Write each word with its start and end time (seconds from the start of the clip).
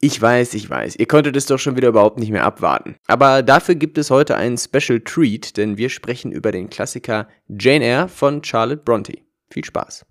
Ich 0.00 0.22
weiß, 0.22 0.54
ich 0.54 0.70
weiß, 0.70 0.94
ihr 0.96 1.06
konntet 1.06 1.34
es 1.34 1.46
doch 1.46 1.58
schon 1.58 1.76
wieder 1.76 1.88
überhaupt 1.88 2.20
nicht 2.20 2.30
mehr 2.30 2.44
abwarten. 2.44 2.94
Aber 3.08 3.42
dafür 3.42 3.74
gibt 3.74 3.98
es 3.98 4.10
heute 4.10 4.36
einen 4.36 4.56
Special 4.56 5.00
Treat, 5.00 5.56
denn 5.56 5.76
wir 5.76 5.88
sprechen 5.88 6.30
über 6.30 6.52
den 6.52 6.70
Klassiker 6.70 7.26
Jane 7.48 7.84
Eyre 7.84 8.08
von 8.08 8.44
Charlotte 8.44 8.82
Bronte. 8.84 9.18
Viel 9.50 9.64
Spaß. 9.64 10.06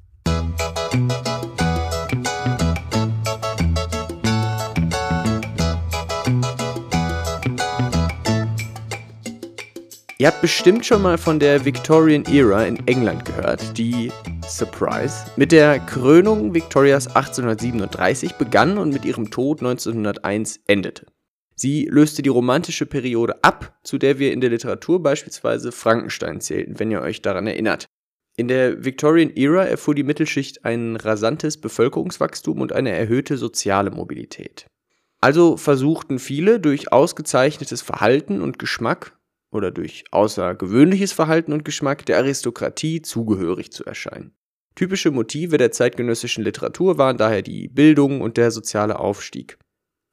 Ihr 10.20 10.25
habt 10.25 10.41
bestimmt 10.41 10.84
schon 10.84 11.04
mal 11.04 11.20
von 11.20 11.39
der 11.39 11.63
Victorian 11.63 12.25
Era 12.25 12.66
in 12.66 12.88
England 12.88 13.23
gehört, 13.23 13.77
die 13.77 14.11
Surprise, 14.47 15.13
mit 15.36 15.52
der 15.52 15.77
Krönung 15.77 16.55
Victorias 16.55 17.05
1837 17.05 18.34
begann 18.34 18.80
und 18.80 18.91
mit 18.91 19.05
ihrem 19.05 19.30
Tod 19.30 19.59
1901 19.59 20.61
endete. 20.66 21.05
Sie 21.53 21.85
löste 21.85 22.23
die 22.23 22.30
romantische 22.30 22.88
Periode 22.88 23.43
ab, 23.43 23.77
zu 23.84 23.99
der 23.99 24.17
wir 24.17 24.34
in 24.34 24.41
der 24.41 24.49
Literatur 24.49 25.03
beispielsweise 25.03 25.71
Frankenstein 25.71 26.41
zählten, 26.41 26.79
wenn 26.79 26.90
ihr 26.90 27.02
euch 27.02 27.21
daran 27.21 27.45
erinnert. 27.45 27.85
In 28.35 28.48
der 28.48 28.84
Victorian 28.84 29.35
Era 29.35 29.65
erfuhr 29.65 29.93
die 29.93 30.04
Mittelschicht 30.04 30.65
ein 30.65 30.95
rasantes 30.95 31.62
Bevölkerungswachstum 31.62 32.59
und 32.59 32.73
eine 32.73 32.90
erhöhte 32.90 33.38
soziale 33.38 33.91
Mobilität. 33.91 34.65
Also 35.20 35.57
versuchten 35.57 36.18
viele 36.18 36.59
durch 36.59 36.91
ausgezeichnetes 36.91 37.84
Verhalten 37.84 38.41
und 38.41 38.57
Geschmack 38.57 39.16
oder 39.51 39.71
durch 39.71 40.03
außergewöhnliches 40.11 41.11
Verhalten 41.11 41.53
und 41.53 41.65
Geschmack 41.65 42.05
der 42.05 42.17
Aristokratie 42.17 43.01
zugehörig 43.01 43.71
zu 43.71 43.85
erscheinen. 43.85 44.33
Typische 44.75 45.09
Motive 45.09 45.57
der 45.57 45.71
zeitgenössischen 45.71 46.43
Literatur 46.43 46.97
waren 46.97 47.17
daher 47.17 47.41
die 47.41 47.67
Bildung 47.67 48.21
und 48.21 48.37
der 48.37 48.51
soziale 48.51 48.99
Aufstieg. 48.99 49.57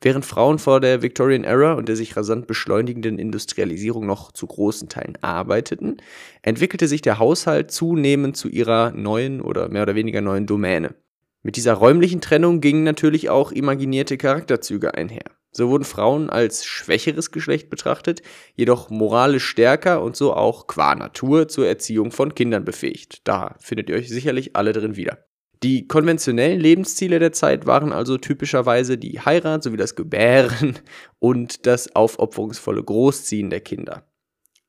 Während 0.00 0.24
Frauen 0.26 0.58
vor 0.58 0.80
der 0.80 1.02
Victorian 1.02 1.44
Era 1.44 1.74
und 1.74 1.88
der 1.88 1.96
sich 1.96 2.16
rasant 2.16 2.46
beschleunigenden 2.46 3.18
Industrialisierung 3.18 4.06
noch 4.06 4.32
zu 4.32 4.46
großen 4.46 4.88
Teilen 4.88 5.16
arbeiteten, 5.22 5.96
entwickelte 6.42 6.88
sich 6.88 7.00
der 7.00 7.18
Haushalt 7.18 7.70
zunehmend 7.70 8.36
zu 8.36 8.48
ihrer 8.48 8.90
neuen 8.92 9.40
oder 9.40 9.68
mehr 9.68 9.82
oder 9.82 9.94
weniger 9.94 10.20
neuen 10.20 10.46
Domäne. 10.46 10.94
Mit 11.42 11.56
dieser 11.56 11.74
räumlichen 11.74 12.20
Trennung 12.20 12.60
gingen 12.60 12.84
natürlich 12.84 13.30
auch 13.30 13.52
imaginierte 13.52 14.16
Charakterzüge 14.16 14.94
einher. 14.94 15.24
So 15.56 15.68
wurden 15.68 15.84
Frauen 15.84 16.30
als 16.30 16.64
schwächeres 16.64 17.30
Geschlecht 17.30 17.70
betrachtet, 17.70 18.22
jedoch 18.56 18.90
moralisch 18.90 19.46
stärker 19.46 20.02
und 20.02 20.16
so 20.16 20.34
auch 20.34 20.66
qua 20.66 20.96
Natur 20.96 21.46
zur 21.46 21.68
Erziehung 21.68 22.10
von 22.10 22.34
Kindern 22.34 22.64
befähigt. 22.64 23.20
Da 23.24 23.54
findet 23.60 23.88
ihr 23.88 23.96
euch 23.96 24.08
sicherlich 24.08 24.56
alle 24.56 24.72
drin 24.72 24.96
wieder. 24.96 25.24
Die 25.62 25.86
konventionellen 25.86 26.60
Lebensziele 26.60 27.20
der 27.20 27.32
Zeit 27.32 27.66
waren 27.66 27.92
also 27.92 28.18
typischerweise 28.18 28.98
die 28.98 29.20
Heirat 29.20 29.62
sowie 29.62 29.76
das 29.76 29.94
Gebären 29.94 30.78
und 31.20 31.66
das 31.66 31.94
aufopferungsvolle 31.94 32.82
Großziehen 32.82 33.48
der 33.48 33.60
Kinder. 33.60 34.04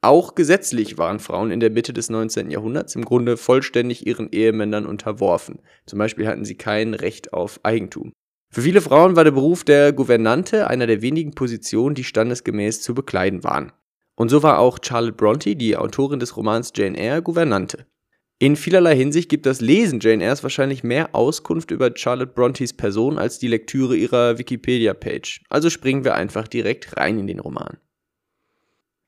Auch 0.02 0.36
gesetzlich 0.36 1.00
waren 1.00 1.18
Frauen 1.18 1.50
in 1.50 1.60
der 1.60 1.72
Mitte 1.72 1.92
des 1.92 2.12
19. 2.12 2.52
Jahrhunderts 2.52 2.96
im 2.96 3.04
Grunde 3.04 3.38
vollständig 3.38 4.06
ihren 4.06 4.32
Ehemännern 4.32 4.86
unterworfen. 4.86 5.64
Zum 5.88 5.98
Beispiel 5.98 6.28
hatten 6.28 6.46
sie 6.46 6.56
kein 6.56 6.94
Recht 6.94 7.34
auf 7.34 7.60
Eigentum. 7.64 8.14
Für 8.56 8.62
viele 8.62 8.80
Frauen 8.80 9.18
war 9.18 9.26
der 9.26 9.32
Beruf 9.32 9.66
der 9.66 9.92
Gouvernante 9.92 10.70
einer 10.70 10.88
der 10.88 11.02
wenigen 11.02 11.36
Positionen, 11.36 11.94
die 11.94 12.06
standesgemäß 12.06 12.82
zu 12.82 12.96
bekleiden 12.96 13.44
waren. 13.44 13.74
Und 14.16 14.30
so 14.30 14.44
war 14.44 14.60
auch 14.60 14.80
Charlotte 14.82 15.18
Bronte, 15.18 15.58
die 15.58 15.76
Autorin 15.76 16.22
des 16.22 16.38
Romans 16.38 16.72
Jane 16.74 16.98
Eyre, 16.98 17.22
Gouvernante. 17.22 17.86
In 18.40 18.56
vielerlei 18.56 18.96
Hinsicht 18.96 19.28
gibt 19.28 19.46
das 19.46 19.60
Lesen 19.60 20.00
Jane 20.00 20.24
Eyres 20.24 20.42
wahrscheinlich 20.42 20.86
mehr 20.86 21.14
Auskunft 21.14 21.70
über 21.70 21.92
Charlotte 21.94 22.32
Brontes 22.32 22.72
Person 22.72 23.18
als 23.18 23.40
die 23.40 23.50
Lektüre 23.50 23.98
ihrer 23.98 24.38
Wikipedia-Page. 24.38 25.42
Also 25.50 25.70
springen 25.70 26.06
wir 26.06 26.16
einfach 26.16 26.48
direkt 26.48 26.96
rein 26.96 27.20
in 27.20 27.28
den 27.28 27.42
Roman. 27.42 27.76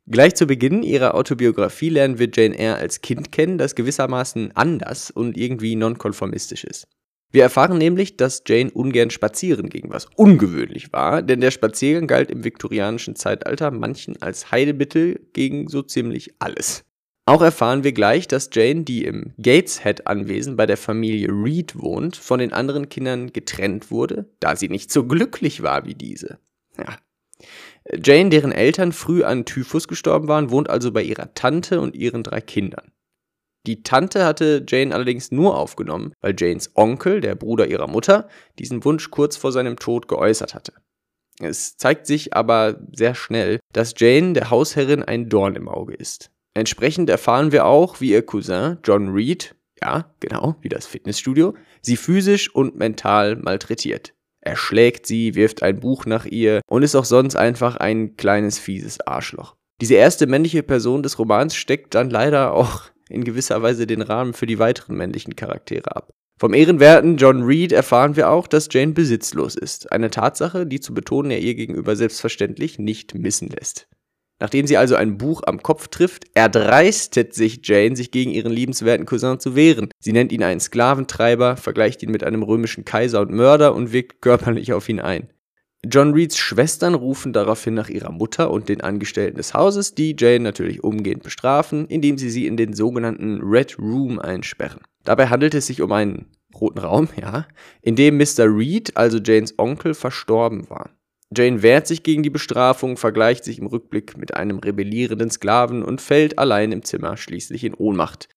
Gleich 0.07 0.35
zu 0.35 0.45
Beginn 0.45 0.83
ihrer 0.83 1.15
Autobiografie 1.15 1.87
lernen 1.87 2.19
wir 2.19 2.27
Jane 2.33 2.59
Eyre 2.59 2.75
als 2.75 2.99
Kind 2.99 3.31
kennen, 3.31 3.57
das 3.57 3.75
gewissermaßen 3.75 4.51
anders 4.57 5.09
und 5.09 5.37
irgendwie 5.37 5.77
nonkonformistisch 5.77 6.65
ist. 6.65 6.89
Wir 7.31 7.43
erfahren 7.43 7.77
nämlich, 7.77 8.15
dass 8.15 8.43
Jane 8.47 8.71
ungern 8.71 9.09
spazieren 9.09 9.69
ging, 9.69 9.89
was 9.89 10.07
ungewöhnlich 10.15 10.93
war, 10.93 11.21
denn 11.21 11.41
der 11.41 11.51
Spaziergang 11.51 12.07
galt 12.07 12.31
im 12.31 12.43
viktorianischen 12.43 13.15
Zeitalter 13.15 13.69
manchen 13.71 14.21
als 14.21 14.51
Heidemittel 14.51 15.19
gegen 15.33 15.67
so 15.67 15.81
ziemlich 15.81 16.35
alles. 16.39 16.85
Auch 17.25 17.41
erfahren 17.41 17.83
wir 17.83 17.91
gleich, 17.91 18.29
dass 18.29 18.49
Jane, 18.53 18.83
die 18.83 19.03
im 19.03 19.33
Gateshead-Anwesen 19.37 20.55
bei 20.55 20.65
der 20.65 20.77
Familie 20.77 21.27
Reed 21.27 21.77
wohnt, 21.77 22.15
von 22.15 22.39
den 22.39 22.53
anderen 22.53 22.87
Kindern 22.87 23.33
getrennt 23.33 23.91
wurde, 23.91 24.29
da 24.39 24.55
sie 24.55 24.69
nicht 24.69 24.93
so 24.93 25.05
glücklich 25.05 25.61
war 25.61 25.85
wie 25.85 25.95
diese. 25.95 26.39
Ja. 26.77 26.97
Jane, 28.01 28.29
deren 28.29 28.53
Eltern 28.53 28.93
früh 28.93 29.23
an 29.23 29.43
Typhus 29.43 29.89
gestorben 29.89 30.29
waren, 30.29 30.51
wohnt 30.51 30.69
also 30.69 30.93
bei 30.93 31.03
ihrer 31.03 31.33
Tante 31.33 31.81
und 31.81 31.95
ihren 31.95 32.23
drei 32.23 32.39
Kindern. 32.39 32.93
Die 33.67 33.83
Tante 33.83 34.23
hatte 34.25 34.63
Jane 34.65 34.95
allerdings 34.95 35.31
nur 35.31 35.57
aufgenommen, 35.57 36.13
weil 36.21 36.33
Janes 36.37 36.71
Onkel, 36.75 37.19
der 37.19 37.35
Bruder 37.35 37.67
ihrer 37.67 37.87
Mutter, 37.87 38.29
diesen 38.57 38.83
Wunsch 38.85 39.11
kurz 39.11 39.35
vor 39.35 39.51
seinem 39.51 39.77
Tod 39.77 40.07
geäußert 40.07 40.55
hatte. 40.55 40.71
Es 41.39 41.75
zeigt 41.75 42.07
sich 42.07 42.33
aber 42.33 42.79
sehr 42.93 43.13
schnell, 43.13 43.59
dass 43.73 43.93
Jane 43.97 44.33
der 44.33 44.49
Hausherrin 44.49 45.03
ein 45.03 45.27
Dorn 45.27 45.55
im 45.55 45.67
Auge 45.67 45.93
ist. 45.93 46.31
Entsprechend 46.53 47.09
erfahren 47.09 47.51
wir 47.51 47.65
auch, 47.65 47.99
wie 47.99 48.11
ihr 48.11 48.25
Cousin 48.25 48.77
John 48.83 49.09
Reed, 49.09 49.53
ja, 49.81 50.11
genau, 50.21 50.55
wie 50.61 50.69
das 50.69 50.87
Fitnessstudio, 50.87 51.53
sie 51.81 51.97
physisch 51.97 52.49
und 52.55 52.77
mental 52.77 53.35
malträtiert. 53.35 54.13
Er 54.39 54.55
schlägt 54.55 55.05
sie, 55.05 55.35
wirft 55.35 55.61
ein 55.61 55.81
Buch 55.81 56.05
nach 56.05 56.25
ihr 56.25 56.61
und 56.67 56.83
ist 56.83 56.95
auch 56.95 57.05
sonst 57.05 57.35
einfach 57.35 57.75
ein 57.75 58.15
kleines 58.15 58.59
fieses 58.59 59.01
Arschloch. 59.01 59.57
Diese 59.81 59.95
erste 59.95 60.25
männliche 60.25 60.63
Person 60.63 61.03
des 61.03 61.19
Romans 61.19 61.53
steckt 61.53 61.93
dann 61.93 62.09
leider 62.09 62.53
auch 62.53 62.89
in 63.09 63.23
gewisser 63.23 63.61
Weise 63.61 63.87
den 63.87 64.01
Rahmen 64.01 64.33
für 64.33 64.45
die 64.45 64.59
weiteren 64.59 64.97
männlichen 64.97 65.35
Charaktere 65.35 65.95
ab. 65.95 66.11
Vom 66.39 66.53
ehrenwerten 66.53 67.17
John 67.17 67.43
Reed 67.43 67.71
erfahren 67.71 68.15
wir 68.15 68.29
auch, 68.29 68.45
dass 68.45 68.69
Jane 68.71 68.93
besitzlos 68.93 69.55
ist. 69.55 69.91
Eine 69.91 70.11
Tatsache, 70.11 70.67
die 70.67 70.79
zu 70.79 70.93
betonen 70.93 71.31
er 71.31 71.39
ihr 71.39 71.55
gegenüber 71.55 71.95
selbstverständlich 71.95 72.77
nicht 72.77 73.15
missen 73.15 73.49
lässt. 73.49 73.87
Nachdem 74.39 74.67
sie 74.67 74.77
also 74.77 74.95
ein 74.95 75.17
Buch 75.17 75.41
am 75.47 75.63
Kopf 75.63 75.87
trifft, 75.87 76.25
erdreistet 76.35 77.33
sich 77.33 77.61
Jane, 77.63 77.95
sich 77.95 78.11
gegen 78.11 78.29
ihren 78.29 78.51
liebenswerten 78.51 79.07
Cousin 79.07 79.39
zu 79.39 79.55
wehren. 79.55 79.89
Sie 79.99 80.13
nennt 80.13 80.31
ihn 80.31 80.43
einen 80.43 80.59
Sklaventreiber, 80.59 81.57
vergleicht 81.57 82.03
ihn 82.03 82.11
mit 82.11 82.23
einem 82.23 82.43
römischen 82.43 82.85
Kaiser 82.85 83.21
und 83.21 83.31
Mörder 83.31 83.73
und 83.73 83.91
wirkt 83.91 84.21
körperlich 84.21 84.73
auf 84.73 84.87
ihn 84.89 84.99
ein. 84.99 85.29
John 85.89 86.13
Reeds 86.13 86.37
Schwestern 86.37 86.95
rufen 86.95 87.33
daraufhin 87.33 87.73
nach 87.73 87.89
ihrer 87.89 88.11
Mutter 88.11 88.51
und 88.51 88.67
den 88.67 88.81
Angestellten 88.81 89.37
des 89.37 89.53
Hauses, 89.53 89.95
die 89.95 90.15
Jane 90.17 90.39
natürlich 90.39 90.83
umgehend 90.83 91.23
bestrafen, 91.23 91.85
indem 91.87 92.17
sie 92.17 92.29
sie 92.29 92.47
in 92.47 92.57
den 92.57 92.73
sogenannten 92.73 93.41
Red 93.41 93.77
Room 93.79 94.19
einsperren. 94.19 94.81
Dabei 95.03 95.27
handelt 95.27 95.53
es 95.53 95.67
sich 95.67 95.81
um 95.81 95.91
einen 95.91 96.27
roten 96.53 96.79
Raum, 96.79 97.09
ja, 97.21 97.47
in 97.81 97.95
dem 97.95 98.17
Mr. 98.17 98.45
Reed, 98.45 98.97
also 98.97 99.19
Janes 99.19 99.57
Onkel, 99.57 99.93
verstorben 99.93 100.69
war. 100.69 100.89
Jane 101.35 101.61
wehrt 101.61 101.87
sich 101.87 102.03
gegen 102.03 102.23
die 102.23 102.29
Bestrafung, 102.29 102.97
vergleicht 102.97 103.43
sich 103.43 103.59
im 103.59 103.67
Rückblick 103.67 104.17
mit 104.17 104.35
einem 104.35 104.59
rebellierenden 104.59 105.29
Sklaven 105.29 105.83
und 105.83 106.01
fällt 106.01 106.39
allein 106.39 106.71
im 106.71 106.83
Zimmer 106.83 107.17
schließlich 107.17 107.63
in 107.63 107.73
Ohnmacht. 107.73 108.29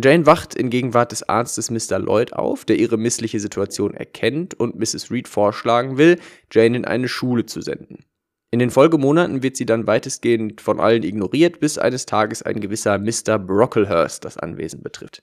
Jane 0.00 0.26
wacht 0.26 0.54
in 0.54 0.70
Gegenwart 0.70 1.10
des 1.10 1.28
Arztes 1.28 1.70
Mr. 1.70 1.98
Lloyd 1.98 2.32
auf, 2.32 2.64
der 2.64 2.78
ihre 2.78 2.96
missliche 2.96 3.40
Situation 3.40 3.94
erkennt 3.94 4.54
und 4.54 4.76
Mrs. 4.76 5.10
Reed 5.10 5.26
vorschlagen 5.26 5.98
will, 5.98 6.20
Jane 6.52 6.76
in 6.76 6.84
eine 6.84 7.08
Schule 7.08 7.46
zu 7.46 7.60
senden. 7.60 8.04
In 8.52 8.60
den 8.60 8.70
Folgemonaten 8.70 9.42
wird 9.42 9.56
sie 9.56 9.66
dann 9.66 9.88
weitestgehend 9.88 10.60
von 10.60 10.78
allen 10.78 11.02
ignoriert, 11.02 11.58
bis 11.58 11.78
eines 11.78 12.06
Tages 12.06 12.42
ein 12.42 12.60
gewisser 12.60 12.98
Mr. 12.98 13.38
Brocklehurst 13.38 14.24
das 14.24 14.38
Anwesen 14.38 14.82
betrifft. 14.82 15.22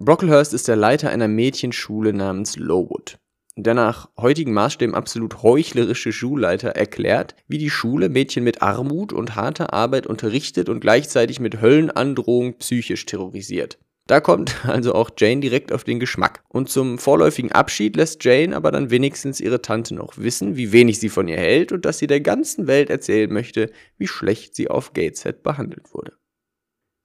Brocklehurst 0.00 0.54
ist 0.54 0.66
der 0.66 0.76
Leiter 0.76 1.10
einer 1.10 1.28
Mädchenschule 1.28 2.14
namens 2.14 2.56
Lowood 2.56 3.18
der 3.56 3.74
nach 3.74 4.08
heutigen 4.16 4.52
Maßstäben 4.52 4.94
absolut 4.94 5.42
heuchlerische 5.42 6.12
Schulleiter 6.12 6.70
erklärt, 6.70 7.34
wie 7.48 7.58
die 7.58 7.70
Schule 7.70 8.08
Mädchen 8.08 8.44
mit 8.44 8.62
Armut 8.62 9.12
und 9.12 9.36
harter 9.36 9.72
Arbeit 9.72 10.06
unterrichtet 10.06 10.68
und 10.68 10.80
gleichzeitig 10.80 11.40
mit 11.40 11.60
Höllenandrohung 11.60 12.54
psychisch 12.58 13.04
terrorisiert. 13.06 13.78
Da 14.06 14.20
kommt 14.20 14.64
also 14.66 14.94
auch 14.94 15.10
Jane 15.16 15.40
direkt 15.40 15.72
auf 15.72 15.84
den 15.84 16.00
Geschmack. 16.00 16.42
Und 16.48 16.68
zum 16.68 16.98
vorläufigen 16.98 17.52
Abschied 17.52 17.96
lässt 17.96 18.24
Jane 18.24 18.56
aber 18.56 18.72
dann 18.72 18.90
wenigstens 18.90 19.40
ihre 19.40 19.62
Tante 19.62 19.94
noch 19.94 20.16
wissen, 20.16 20.56
wie 20.56 20.72
wenig 20.72 20.98
sie 20.98 21.08
von 21.08 21.28
ihr 21.28 21.36
hält 21.36 21.72
und 21.72 21.84
dass 21.84 21.98
sie 21.98 22.06
der 22.06 22.20
ganzen 22.20 22.66
Welt 22.66 22.90
erzählen 22.90 23.32
möchte, 23.32 23.70
wie 23.98 24.08
schlecht 24.08 24.54
sie 24.54 24.68
auf 24.68 24.92
Gateshead 24.92 25.42
behandelt 25.42 25.92
wurde. 25.94 26.12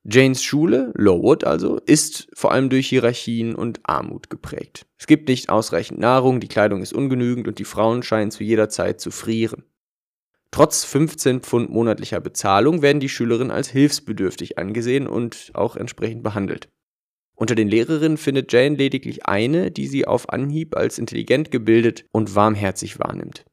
Janes 0.09 0.42
Schule, 0.42 0.94
Lowood 0.95 1.44
also, 1.44 1.81
ist 1.86 2.30
vor 2.33 2.54
allem 2.54 2.69
durch 2.69 2.88
Hierarchien 2.88 3.56
und 3.56 3.81
Armut 3.83 4.30
geprägt. 4.30 4.86
Es 4.98 5.06
gibt 5.06 5.27
nicht 5.27 5.50
ausreichend 5.50 6.00
Nahrung, 6.00 6.39
die 6.39 6.48
Kleidung 6.48 6.81
ist 6.81 6.94
ungenügend 6.94 7.45
und 7.45 7.59
die 7.59 7.65
Frauen 7.65 8.04
scheinen 8.04 8.31
zu 8.31 8.45
jeder 8.45 8.69
Zeit 8.69 9.01
zu 9.01 9.12
frieren. 9.12 9.65
Trotz 10.51 10.86
15 10.86 11.42
Pfund 11.42 11.69
monatlicher 11.71 12.21
Bezahlung 12.21 12.81
werden 12.81 13.01
die 13.01 13.09
Schülerinnen 13.09 13.51
als 13.51 13.68
hilfsbedürftig 13.68 14.57
angesehen 14.57 15.07
und 15.07 15.51
auch 15.56 15.75
entsprechend 15.75 16.24
behandelt. 16.24 16.69
Unter 17.36 17.56
den 17.56 17.68
Lehrerinnen 17.68 18.18
findet 18.18 18.54
Jane 18.54 18.77
lediglich 18.77 19.25
eine, 19.25 19.71
die 19.71 19.88
sie 19.88 20.07
auf 20.07 20.30
Anhieb 20.30 20.77
als 20.77 21.00
intelligent 21.00 21.51
gebildet 21.51 22.06
und 22.13 22.33
warmherzig 22.33 22.98
wahrnimmt. 22.98 23.45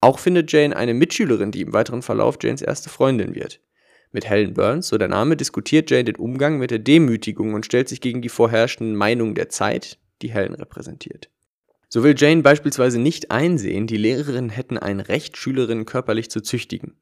Auch 0.00 0.18
findet 0.18 0.50
Jane 0.50 0.74
eine 0.74 0.94
Mitschülerin, 0.94 1.52
die 1.52 1.60
im 1.60 1.74
weiteren 1.74 2.00
Verlauf 2.00 2.38
Janes 2.40 2.62
erste 2.62 2.88
Freundin 2.88 3.34
wird. 3.34 3.60
Mit 4.12 4.28
Helen 4.28 4.54
Burns, 4.54 4.88
so 4.88 4.98
der 4.98 5.08
Name, 5.08 5.36
diskutiert 5.36 5.90
Jane 5.90 6.04
den 6.04 6.16
Umgang 6.16 6.58
mit 6.58 6.72
der 6.72 6.80
Demütigung 6.80 7.54
und 7.54 7.64
stellt 7.64 7.88
sich 7.88 8.00
gegen 8.00 8.22
die 8.22 8.28
vorherrschenden 8.28 8.96
Meinungen 8.96 9.36
der 9.36 9.48
Zeit, 9.48 9.98
die 10.20 10.32
Helen 10.32 10.54
repräsentiert. 10.54 11.30
So 11.88 12.02
will 12.02 12.14
Jane 12.16 12.42
beispielsweise 12.42 12.98
nicht 12.98 13.30
einsehen, 13.30 13.86
die 13.86 13.96
Lehrerinnen 13.96 14.50
hätten 14.50 14.78
ein 14.78 15.00
Recht, 15.00 15.36
Schülerinnen 15.36 15.86
körperlich 15.86 16.30
zu 16.30 16.40
züchtigen. 16.40 16.96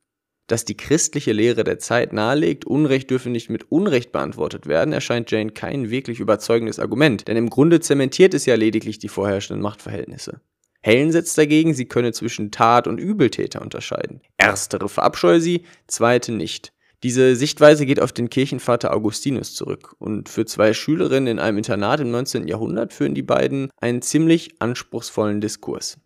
Dass 0.48 0.64
die 0.64 0.76
christliche 0.76 1.32
Lehre 1.32 1.64
der 1.64 1.78
Zeit 1.78 2.12
nahelegt, 2.12 2.64
Unrecht 2.64 3.10
dürfe 3.10 3.28
nicht 3.28 3.50
mit 3.50 3.70
Unrecht 3.70 4.12
beantwortet 4.12 4.66
werden, 4.66 4.94
erscheint 4.94 5.30
Jane 5.30 5.50
kein 5.50 5.90
wirklich 5.90 6.20
überzeugendes 6.20 6.78
Argument, 6.78 7.28
denn 7.28 7.36
im 7.36 7.50
Grunde 7.50 7.80
zementiert 7.80 8.32
es 8.34 8.46
ja 8.46 8.54
lediglich 8.54 8.98
die 8.98 9.08
vorherrschenden 9.08 9.62
Machtverhältnisse. 9.62 10.40
Helen 10.80 11.12
setzt 11.12 11.36
dagegen, 11.36 11.74
sie 11.74 11.86
könne 11.86 12.12
zwischen 12.12 12.50
Tat 12.50 12.86
und 12.86 12.98
Übeltäter 12.98 13.60
unterscheiden. 13.60 14.22
Erstere 14.36 14.88
verabscheue 14.88 15.40
sie, 15.40 15.64
zweite 15.86 16.32
nicht. 16.32 16.72
Diese 17.04 17.36
Sichtweise 17.36 17.86
geht 17.86 18.00
auf 18.00 18.12
den 18.12 18.28
Kirchenvater 18.28 18.92
Augustinus 18.92 19.54
zurück 19.54 19.94
und 19.98 20.28
für 20.28 20.46
zwei 20.46 20.72
Schülerinnen 20.72 21.28
in 21.28 21.38
einem 21.38 21.58
Internat 21.58 22.00
im 22.00 22.10
19. 22.10 22.48
Jahrhundert 22.48 22.92
führen 22.92 23.14
die 23.14 23.22
beiden 23.22 23.70
einen 23.80 24.02
ziemlich 24.02 24.60
anspruchsvollen 24.60 25.40
Diskurs. 25.40 25.98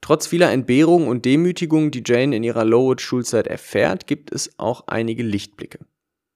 Trotz 0.00 0.26
vieler 0.26 0.50
Entbehrungen 0.50 1.08
und 1.08 1.24
Demütigungen, 1.24 1.92
die 1.92 2.02
Jane 2.04 2.36
in 2.36 2.42
ihrer 2.42 2.64
Lowood-Schulzeit 2.64 3.46
erfährt, 3.46 4.06
gibt 4.08 4.32
es 4.32 4.58
auch 4.58 4.88
einige 4.88 5.22
Lichtblicke. 5.22 5.78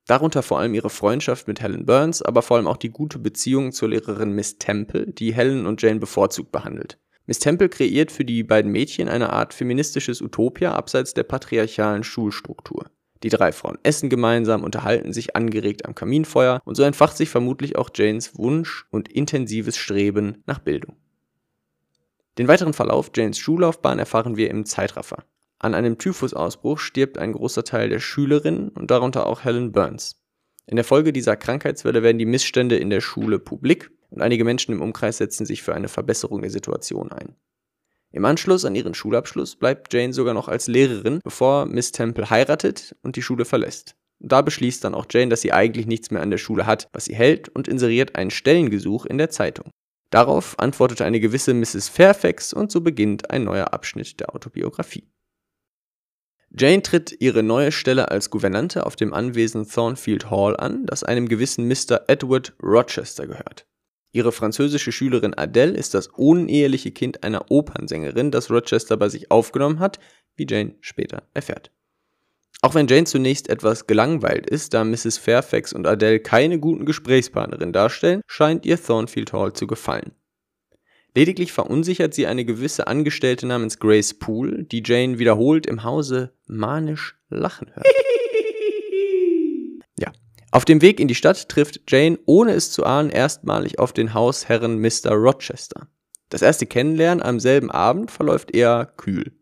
Darunter 0.06 0.42
vor 0.42 0.60
allem 0.60 0.74
ihre 0.74 0.90
Freundschaft 0.90 1.46
mit 1.46 1.60
Helen 1.60 1.86
Burns, 1.86 2.22
aber 2.22 2.42
vor 2.42 2.56
allem 2.56 2.66
auch 2.66 2.76
die 2.76 2.90
gute 2.90 3.18
Beziehung 3.18 3.72
zur 3.72 3.90
Lehrerin 3.90 4.32
Miss 4.32 4.58
Temple, 4.58 5.06
die 5.06 5.34
Helen 5.34 5.66
und 5.66 5.82
Jane 5.82 6.00
bevorzugt 6.00 6.52
behandelt. 6.52 6.98
Miss 7.26 7.38
Temple 7.38 7.68
kreiert 7.68 8.10
für 8.10 8.24
die 8.24 8.42
beiden 8.42 8.72
Mädchen 8.72 9.08
eine 9.08 9.32
Art 9.32 9.54
feministisches 9.54 10.20
Utopia 10.20 10.72
abseits 10.72 11.14
der 11.14 11.24
patriarchalen 11.24 12.02
Schulstruktur. 12.02 12.90
Die 13.22 13.28
drei 13.28 13.52
Frauen 13.52 13.78
essen 13.82 14.08
gemeinsam, 14.08 14.64
unterhalten 14.64 15.12
sich 15.12 15.36
angeregt 15.36 15.84
am 15.84 15.94
Kaminfeuer 15.94 16.60
und 16.64 16.74
so 16.74 16.82
entfacht 16.82 17.16
sich 17.16 17.28
vermutlich 17.28 17.76
auch 17.76 17.90
Janes 17.94 18.36
Wunsch 18.38 18.86
und 18.90 19.12
intensives 19.12 19.76
Streben 19.76 20.42
nach 20.46 20.58
Bildung. 20.58 20.96
Den 22.38 22.48
weiteren 22.48 22.72
Verlauf 22.72 23.10
Janes 23.14 23.38
Schullaufbahn 23.38 23.98
erfahren 23.98 24.36
wir 24.36 24.50
im 24.50 24.64
Zeitraffer. 24.64 25.24
An 25.58 25.74
einem 25.74 25.98
Typhusausbruch 25.98 26.78
stirbt 26.78 27.18
ein 27.18 27.32
großer 27.32 27.64
Teil 27.64 27.90
der 27.90 28.00
Schülerinnen 28.00 28.70
und 28.70 28.90
darunter 28.90 29.26
auch 29.26 29.44
Helen 29.44 29.72
Burns. 29.72 30.16
In 30.66 30.76
der 30.76 30.84
Folge 30.84 31.12
dieser 31.12 31.36
Krankheitswelle 31.36 32.02
werden 32.02 32.18
die 32.18 32.24
Missstände 32.26 32.76
in 32.76 32.88
der 32.88 33.02
Schule 33.02 33.38
publik 33.38 33.90
und 34.08 34.22
einige 34.22 34.44
Menschen 34.44 34.72
im 34.72 34.80
Umkreis 34.80 35.18
setzen 35.18 35.44
sich 35.44 35.62
für 35.62 35.74
eine 35.74 35.88
Verbesserung 35.88 36.40
der 36.40 36.50
Situation 36.50 37.12
ein. 37.12 37.36
Im 38.12 38.24
Anschluss 38.24 38.64
an 38.64 38.74
ihren 38.74 38.94
Schulabschluss 38.94 39.56
bleibt 39.56 39.92
Jane 39.92 40.12
sogar 40.12 40.34
noch 40.34 40.48
als 40.48 40.66
Lehrerin, 40.66 41.20
bevor 41.22 41.66
Miss 41.66 41.92
Temple 41.92 42.28
heiratet 42.28 42.96
und 43.02 43.16
die 43.16 43.22
Schule 43.22 43.44
verlässt. 43.44 43.94
Da 44.18 44.42
beschließt 44.42 44.82
dann 44.84 44.94
auch 44.94 45.06
Jane, 45.08 45.28
dass 45.28 45.40
sie 45.40 45.52
eigentlich 45.52 45.86
nichts 45.86 46.10
mehr 46.10 46.20
an 46.20 46.30
der 46.30 46.38
Schule 46.38 46.66
hat, 46.66 46.88
was 46.92 47.06
sie 47.06 47.14
hält, 47.14 47.48
und 47.48 47.68
inseriert 47.68 48.16
ein 48.16 48.30
Stellengesuch 48.30 49.06
in 49.06 49.16
der 49.16 49.30
Zeitung. 49.30 49.70
Darauf 50.10 50.58
antwortete 50.58 51.04
eine 51.04 51.20
gewisse 51.20 51.54
Mrs. 51.54 51.88
Fairfax 51.88 52.52
und 52.52 52.72
so 52.72 52.80
beginnt 52.80 53.30
ein 53.30 53.44
neuer 53.44 53.72
Abschnitt 53.72 54.18
der 54.18 54.34
Autobiografie. 54.34 55.08
Jane 56.50 56.82
tritt 56.82 57.14
ihre 57.20 57.44
neue 57.44 57.70
Stelle 57.70 58.10
als 58.10 58.28
Gouvernante 58.28 58.84
auf 58.84 58.96
dem 58.96 59.14
Anwesen 59.14 59.68
Thornfield 59.68 60.30
Hall 60.30 60.56
an, 60.56 60.84
das 60.84 61.04
einem 61.04 61.28
gewissen 61.28 61.68
Mr. 61.68 62.02
Edward 62.08 62.54
Rochester 62.60 63.28
gehört. 63.28 63.66
Ihre 64.12 64.32
französische 64.32 64.92
Schülerin 64.92 65.34
Adele 65.34 65.76
ist 65.76 65.94
das 65.94 66.08
uneheliche 66.08 66.90
Kind 66.90 67.22
einer 67.22 67.50
Opernsängerin, 67.50 68.30
das 68.30 68.50
Rochester 68.50 68.96
bei 68.96 69.08
sich 69.08 69.30
aufgenommen 69.30 69.78
hat, 69.78 70.00
wie 70.36 70.46
Jane 70.48 70.74
später 70.80 71.22
erfährt. 71.32 71.70
Auch 72.62 72.74
wenn 72.74 72.88
Jane 72.88 73.04
zunächst 73.04 73.48
etwas 73.48 73.86
gelangweilt 73.86 74.48
ist, 74.48 74.74
da 74.74 74.84
Mrs. 74.84 75.16
Fairfax 75.16 75.72
und 75.72 75.86
Adele 75.86 76.20
keine 76.20 76.58
guten 76.58 76.84
Gesprächspartnerinnen 76.84 77.72
darstellen, 77.72 78.20
scheint 78.26 78.66
ihr 78.66 78.82
Thornfield 78.82 79.32
Hall 79.32 79.52
zu 79.52 79.66
gefallen. 79.66 80.12
Lediglich 81.14 81.52
verunsichert 81.52 82.14
sie 82.14 82.26
eine 82.26 82.44
gewisse 82.44 82.86
Angestellte 82.86 83.46
namens 83.46 83.78
Grace 83.78 84.14
Poole, 84.14 84.64
die 84.64 84.82
Jane 84.84 85.18
wiederholt 85.18 85.66
im 85.66 85.84
Hause 85.84 86.32
manisch 86.46 87.16
lachen 87.28 87.70
hört. 87.74 87.86
Auf 90.52 90.64
dem 90.64 90.82
Weg 90.82 90.98
in 90.98 91.06
die 91.06 91.14
Stadt 91.14 91.48
trifft 91.48 91.80
Jane, 91.88 92.18
ohne 92.26 92.52
es 92.52 92.72
zu 92.72 92.84
ahnen, 92.84 93.10
erstmalig 93.10 93.78
auf 93.78 93.92
den 93.92 94.14
Hausherren 94.14 94.80
Mr. 94.80 95.12
Rochester. 95.12 95.86
Das 96.28 96.42
erste 96.42 96.66
Kennenlernen 96.66 97.22
am 97.22 97.38
selben 97.38 97.70
Abend 97.70 98.10
verläuft 98.10 98.54
eher 98.54 98.92
kühl. 98.96 99.32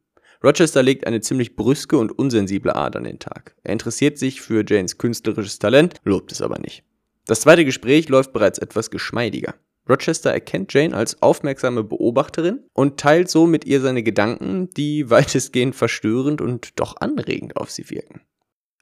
Rochester 0.45 0.83
legt 0.83 1.07
eine 1.07 1.21
ziemlich 1.21 1.57
brüske 1.57 1.97
und 1.97 2.13
unsensible 2.13 2.75
Art 2.75 2.95
an 2.95 3.05
den 3.05 3.19
Tag. 3.19 3.57
Er 3.63 3.73
interessiert 3.73 4.19
sich 4.19 4.41
für 4.43 4.65
Janes 4.67 4.99
künstlerisches 4.99 5.59
Talent, 5.59 5.95
lobt 6.05 6.31
es 6.31 6.43
aber 6.43 6.59
nicht. 6.59 6.85
Das 7.27 7.41
zweite 7.41 7.65
Gespräch 7.65 8.09
läuft 8.09 8.33
bereits 8.33 8.59
etwas 8.59 8.91
geschmeidiger. 8.91 9.55
Rochester 9.89 10.31
erkennt 10.31 10.73
Jane 10.75 10.95
als 10.95 11.23
aufmerksame 11.23 11.85
Beobachterin 11.85 12.65
und 12.75 13.01
teilt 13.01 13.31
so 13.31 13.47
mit 13.47 13.65
ihr 13.65 13.81
seine 13.81 14.03
Gedanken, 14.03 14.69
die 14.77 15.09
weitestgehend 15.09 15.75
verstörend 15.75 16.43
und 16.43 16.79
doch 16.79 16.97
anregend 17.01 17.57
auf 17.57 17.71
sie 17.71 17.89
wirken. 17.89 18.21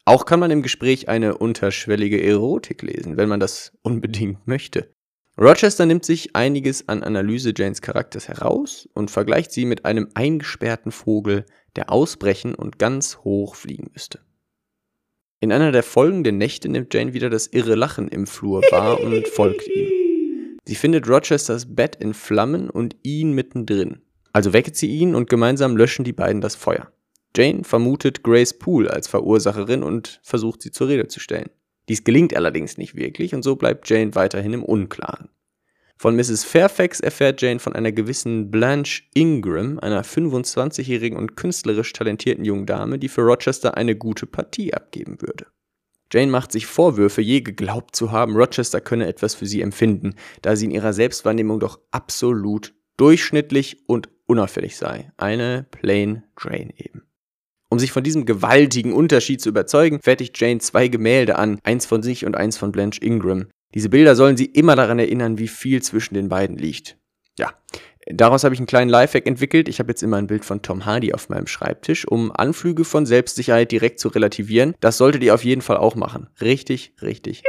Auch 0.09 0.25
kann 0.25 0.39
man 0.39 0.53
im 0.53 0.63
Gespräch 0.63 1.09
eine 1.09 1.37
unterschwellige 1.37 2.23
Erotik 2.23 2.83
lesen, 2.83 3.17
wenn 3.17 3.29
man 3.29 3.41
das 3.41 3.73
unbedingt 3.83 4.47
möchte. 4.47 4.89
Rochester 5.37 5.85
nimmt 5.85 6.05
sich 6.05 6.37
einiges 6.37 6.89
an 6.89 7.03
Analyse 7.03 7.53
Janes 7.55 7.83
Charakters 7.83 8.29
heraus 8.29 8.89
und 8.95 9.11
vergleicht 9.11 9.51
sie 9.51 9.67
mit 9.67 9.85
einem 9.85 10.09
eingesperrten 10.15 10.93
Vogel, 10.93 11.45
der 11.75 11.91
ausbrechen 11.91 12.55
und 12.55 12.79
ganz 12.79 13.19
hoch 13.19 13.57
fliegen 13.57 13.91
müsste. 13.93 14.21
In 15.41 15.51
einer 15.53 15.73
der 15.73 15.83
folgenden 15.83 16.39
Nächte 16.39 16.69
nimmt 16.69 16.95
Jane 16.95 17.13
wieder 17.13 17.29
das 17.29 17.49
irre 17.49 17.75
Lachen 17.75 18.07
im 18.09 18.29
Flur 18.29 18.63
wahr 18.71 19.01
und 19.01 19.27
folgt 19.35 19.67
ihm. 19.67 20.59
Sie 20.65 20.77
findet 20.77 21.09
Rochesters 21.09 21.75
Bett 21.75 21.97
in 21.97 22.15
Flammen 22.15 22.71
und 22.71 22.97
ihn 23.03 23.33
mittendrin. 23.33 24.03
Also 24.33 24.53
wecket 24.53 24.77
sie 24.77 24.89
ihn 24.89 25.17
und 25.17 25.29
gemeinsam 25.29 25.77
löschen 25.77 26.05
die 26.05 26.13
beiden 26.13 26.41
das 26.41 26.55
Feuer. 26.55 26.93
Jane 27.37 27.65
vermutet 27.65 28.23
Grace 28.23 28.55
Poole 28.55 28.91
als 28.91 29.09
Verursacherin 29.09 29.83
und 29.83 30.21
versucht 30.23 30.63
sie 30.63 30.71
zur 30.71 30.89
Rede 30.89 31.09
zu 31.09 31.21
stellen. 31.21 31.51
Dies 31.89 32.03
gelingt 32.03 32.35
allerdings 32.35 32.79
nicht 32.79 32.97
wirklich 32.97 33.35
und 33.35 33.43
so 33.43 33.57
bleibt 33.57 33.89
Jane 33.89 34.15
weiterhin 34.15 34.55
im 34.55 34.65
Unklaren. 34.65 35.29
Von 35.99 36.17
Mrs. 36.17 36.45
Fairfax 36.45 37.01
erfährt 37.01 37.41
Jane 37.41 37.59
von 37.59 37.75
einer 37.75 37.93
gewissen 37.93 38.51
Blanche 38.51 39.03
Ingram, 39.15 39.79
einer 39.79 40.05
25-jährigen 40.05 41.17
und 41.17 41.37
künstlerisch 41.37 41.93
talentierten 41.93 42.45
jungen 42.45 42.67
Dame, 42.67 42.99
die 42.99 43.09
für 43.09 43.23
Rochester 43.23 43.77
eine 43.77 43.97
gute 43.97 44.27
Partie 44.27 44.75
abgeben 44.75 45.21
würde. 45.21 45.47
Jane 46.13 46.31
macht 46.31 46.53
sich 46.53 46.67
Vorwürfe, 46.67 47.21
je 47.21 47.41
geglaubt 47.41 47.97
zu 47.97 48.13
haben, 48.13 48.37
Rochester 48.37 48.81
könne 48.81 49.07
etwas 49.07 49.35
für 49.35 49.47
sie 49.47 49.61
empfinden, 49.61 50.15
da 50.43 50.55
sie 50.55 50.67
in 50.67 50.71
ihrer 50.71 50.93
Selbstwahrnehmung 50.93 51.61
doch 51.61 51.81
absolut 51.91 52.75
durchschnittlich 52.97 53.89
und 53.89 54.09
unauffällig 54.27 54.77
sei. 54.77 55.13
Eine 55.17 55.67
Plain 55.71 56.25
Jane 56.39 56.73
eben. 56.77 57.03
Um 57.69 57.79
sich 57.79 57.93
von 57.93 58.05
diesem 58.05 58.27
gewaltigen 58.27 58.93
Unterschied 58.93 59.41
zu 59.41 59.49
überzeugen, 59.49 60.01
fertigt 60.01 60.39
Jane 60.41 60.61
zwei 60.61 60.89
Gemälde 60.89 61.37
an, 61.37 61.59
eins 61.65 61.87
von 61.87 62.03
sich 62.03 62.25
und 62.25 62.37
eins 62.37 62.57
von 62.57 62.73
Blanche 62.73 63.01
Ingram. 63.01 63.47
Diese 63.75 63.89
Bilder 63.89 64.15
sollen 64.15 64.37
sie 64.37 64.47
immer 64.47 64.77
daran 64.77 64.99
erinnern, 64.99 65.39
wie 65.39 65.49
viel 65.49 65.83
zwischen 65.83 66.15
den 66.15 66.29
beiden 66.29 66.57
liegt. 66.57 66.97
Ja, 67.39 67.53
daraus 68.07 68.45
habe 68.45 68.55
ich 68.55 68.61
einen 68.61 68.69
kleinen 68.69 68.89
Lifehack 68.89 69.27
entwickelt. 69.27 69.69
Ich 69.69 69.81
habe 69.81 69.91
jetzt 69.91 70.03
immer 70.03 70.17
ein 70.17 70.29
Bild 70.29 70.45
von 70.45 70.63
Tom 70.63 70.87
Hardy 70.87 71.13
auf 71.13 71.29
meinem 71.29 71.49
Schreibtisch, 71.49 72.07
um 72.07 72.31
Anflüge 72.33 72.85
von 72.85 73.05
Selbstsicherheit 73.05 73.73
direkt 73.73 73.99
zu 73.99 74.09
relativieren. 74.09 74.75
Das 74.81 74.97
solltet 74.97 75.23
ihr 75.23 75.35
auf 75.35 75.45
jeden 75.45 75.63
Fall 75.63 75.77
auch 75.77 75.97
machen. 75.97 76.29
Richtig, 76.41 76.95
richtig 77.03 77.43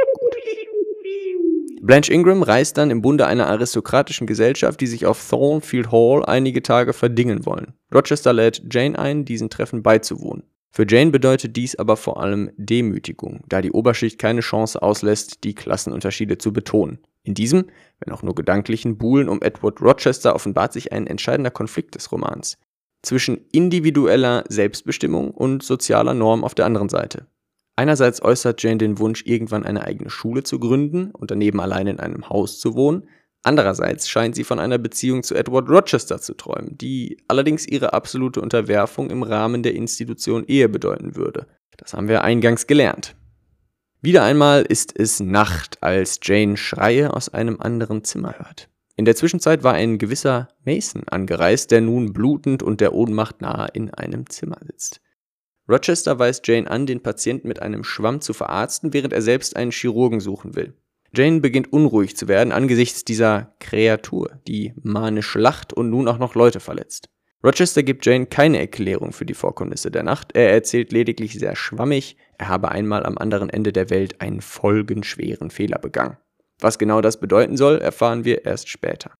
Blanche 1.80 2.12
Ingram 2.12 2.42
reist 2.42 2.76
dann 2.76 2.90
im 2.90 3.02
Bunde 3.02 3.26
einer 3.26 3.46
aristokratischen 3.46 4.26
Gesellschaft, 4.26 4.80
die 4.80 4.86
sich 4.86 5.06
auf 5.06 5.28
Thornfield 5.28 5.92
Hall 5.92 6.24
einige 6.24 6.62
Tage 6.62 6.92
verdingen 6.92 7.46
wollen. 7.46 7.74
Rochester 7.94 8.32
lädt 8.32 8.62
Jane 8.70 8.98
ein, 8.98 9.24
diesen 9.24 9.50
Treffen 9.50 9.82
beizuwohnen. 9.82 10.44
Für 10.70 10.86
Jane 10.88 11.10
bedeutet 11.10 11.56
dies 11.56 11.76
aber 11.76 11.96
vor 11.96 12.20
allem 12.22 12.50
Demütigung, 12.56 13.42
da 13.48 13.62
die 13.62 13.72
Oberschicht 13.72 14.18
keine 14.18 14.40
Chance 14.40 14.82
auslässt, 14.82 15.44
die 15.44 15.54
Klassenunterschiede 15.54 16.38
zu 16.38 16.52
betonen. 16.52 16.98
In 17.22 17.34
diesem, 17.34 17.66
wenn 18.00 18.14
auch 18.14 18.22
nur 18.22 18.34
gedanklichen 18.34 18.98
Buhlen 18.98 19.28
um 19.28 19.42
Edward 19.42 19.80
Rochester 19.80 20.34
offenbart 20.34 20.72
sich 20.72 20.92
ein 20.92 21.06
entscheidender 21.06 21.50
Konflikt 21.50 21.94
des 21.94 22.12
Romans. 22.12 22.58
Zwischen 23.02 23.46
individueller 23.52 24.44
Selbstbestimmung 24.48 25.30
und 25.30 25.62
sozialer 25.62 26.14
Norm 26.14 26.44
auf 26.44 26.54
der 26.54 26.66
anderen 26.66 26.88
Seite. 26.88 27.26
Einerseits 27.78 28.20
äußert 28.20 28.60
Jane 28.60 28.78
den 28.78 28.98
Wunsch, 28.98 29.22
irgendwann 29.24 29.62
eine 29.62 29.84
eigene 29.84 30.10
Schule 30.10 30.42
zu 30.42 30.58
gründen 30.58 31.12
und 31.12 31.30
daneben 31.30 31.60
allein 31.60 31.86
in 31.86 32.00
einem 32.00 32.28
Haus 32.28 32.58
zu 32.58 32.74
wohnen. 32.74 33.08
Andererseits 33.44 34.08
scheint 34.08 34.34
sie 34.34 34.42
von 34.42 34.58
einer 34.58 34.78
Beziehung 34.78 35.22
zu 35.22 35.36
Edward 35.36 35.70
Rochester 35.70 36.20
zu 36.20 36.34
träumen, 36.34 36.76
die 36.76 37.18
allerdings 37.28 37.68
ihre 37.68 37.92
absolute 37.92 38.40
Unterwerfung 38.40 39.10
im 39.10 39.22
Rahmen 39.22 39.62
der 39.62 39.76
Institution 39.76 40.44
Ehe 40.48 40.68
bedeuten 40.68 41.14
würde. 41.14 41.46
Das 41.76 41.92
haben 41.92 42.08
wir 42.08 42.24
eingangs 42.24 42.66
gelernt. 42.66 43.14
Wieder 44.02 44.24
einmal 44.24 44.62
ist 44.62 44.98
es 44.98 45.20
Nacht, 45.20 45.80
als 45.80 46.18
Jane 46.20 46.56
Schreie 46.56 47.14
aus 47.14 47.28
einem 47.28 47.60
anderen 47.60 48.02
Zimmer 48.02 48.40
hört. 48.40 48.68
In 48.96 49.04
der 49.04 49.14
Zwischenzeit 49.14 49.62
war 49.62 49.74
ein 49.74 49.98
gewisser 49.98 50.48
Mason 50.64 51.04
angereist, 51.06 51.70
der 51.70 51.82
nun 51.82 52.12
blutend 52.12 52.64
und 52.64 52.80
der 52.80 52.92
Ohnmacht 52.92 53.40
nahe 53.40 53.68
in 53.72 53.94
einem 53.94 54.28
Zimmer 54.28 54.58
sitzt. 54.66 55.00
Rochester 55.68 56.18
weist 56.18 56.46
Jane 56.46 56.70
an, 56.70 56.86
den 56.86 57.02
Patienten 57.02 57.48
mit 57.48 57.60
einem 57.60 57.84
Schwamm 57.84 58.20
zu 58.20 58.32
verarzten, 58.32 58.92
während 58.94 59.12
er 59.12 59.20
selbst 59.20 59.56
einen 59.56 59.70
Chirurgen 59.70 60.20
suchen 60.20 60.56
will. 60.56 60.74
Jane 61.14 61.40
beginnt 61.40 61.72
unruhig 61.72 62.16
zu 62.16 62.28
werden 62.28 62.52
angesichts 62.52 63.04
dieser 63.04 63.54
Kreatur, 63.60 64.40
die 64.46 64.72
manisch 64.82 65.34
lacht 65.34 65.72
und 65.72 65.90
nun 65.90 66.08
auch 66.08 66.18
noch 66.18 66.34
Leute 66.34 66.60
verletzt. 66.60 67.08
Rochester 67.44 67.82
gibt 67.82 68.04
Jane 68.04 68.26
keine 68.26 68.58
Erklärung 68.58 69.12
für 69.12 69.24
die 69.24 69.34
Vorkommnisse 69.34 69.90
der 69.90 70.02
Nacht, 70.02 70.32
er 70.34 70.50
erzählt 70.50 70.92
lediglich 70.92 71.34
sehr 71.34 71.54
schwammig, 71.54 72.16
er 72.36 72.48
habe 72.48 72.70
einmal 72.70 73.06
am 73.06 73.16
anderen 73.16 73.48
Ende 73.48 73.72
der 73.72 73.90
Welt 73.90 74.20
einen 74.20 74.40
folgenschweren 74.40 75.50
Fehler 75.50 75.78
begangen. 75.78 76.16
Was 76.58 76.78
genau 76.78 77.00
das 77.00 77.20
bedeuten 77.20 77.56
soll, 77.56 77.78
erfahren 77.78 78.24
wir 78.24 78.44
erst 78.44 78.68
später. 78.68 79.12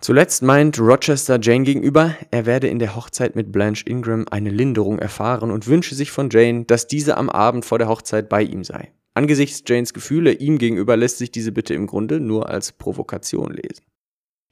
Zuletzt 0.00 0.42
meint 0.42 0.78
Rochester 0.78 1.40
Jane 1.42 1.64
gegenüber, 1.64 2.16
er 2.30 2.46
werde 2.46 2.68
in 2.68 2.78
der 2.78 2.94
Hochzeit 2.94 3.34
mit 3.34 3.50
Blanche 3.50 3.84
Ingram 3.84 4.26
eine 4.30 4.50
Linderung 4.50 5.00
erfahren 5.00 5.50
und 5.50 5.66
wünsche 5.66 5.96
sich 5.96 6.12
von 6.12 6.30
Jane, 6.30 6.64
dass 6.64 6.86
diese 6.86 7.16
am 7.16 7.28
Abend 7.28 7.64
vor 7.64 7.78
der 7.78 7.88
Hochzeit 7.88 8.28
bei 8.28 8.42
ihm 8.42 8.62
sei. 8.62 8.92
Angesichts 9.14 9.64
Janes 9.66 9.92
Gefühle 9.92 10.32
ihm 10.32 10.58
gegenüber 10.58 10.96
lässt 10.96 11.18
sich 11.18 11.32
diese 11.32 11.50
Bitte 11.50 11.74
im 11.74 11.88
Grunde 11.88 12.20
nur 12.20 12.48
als 12.48 12.70
Provokation 12.70 13.52
lesen. 13.52 13.84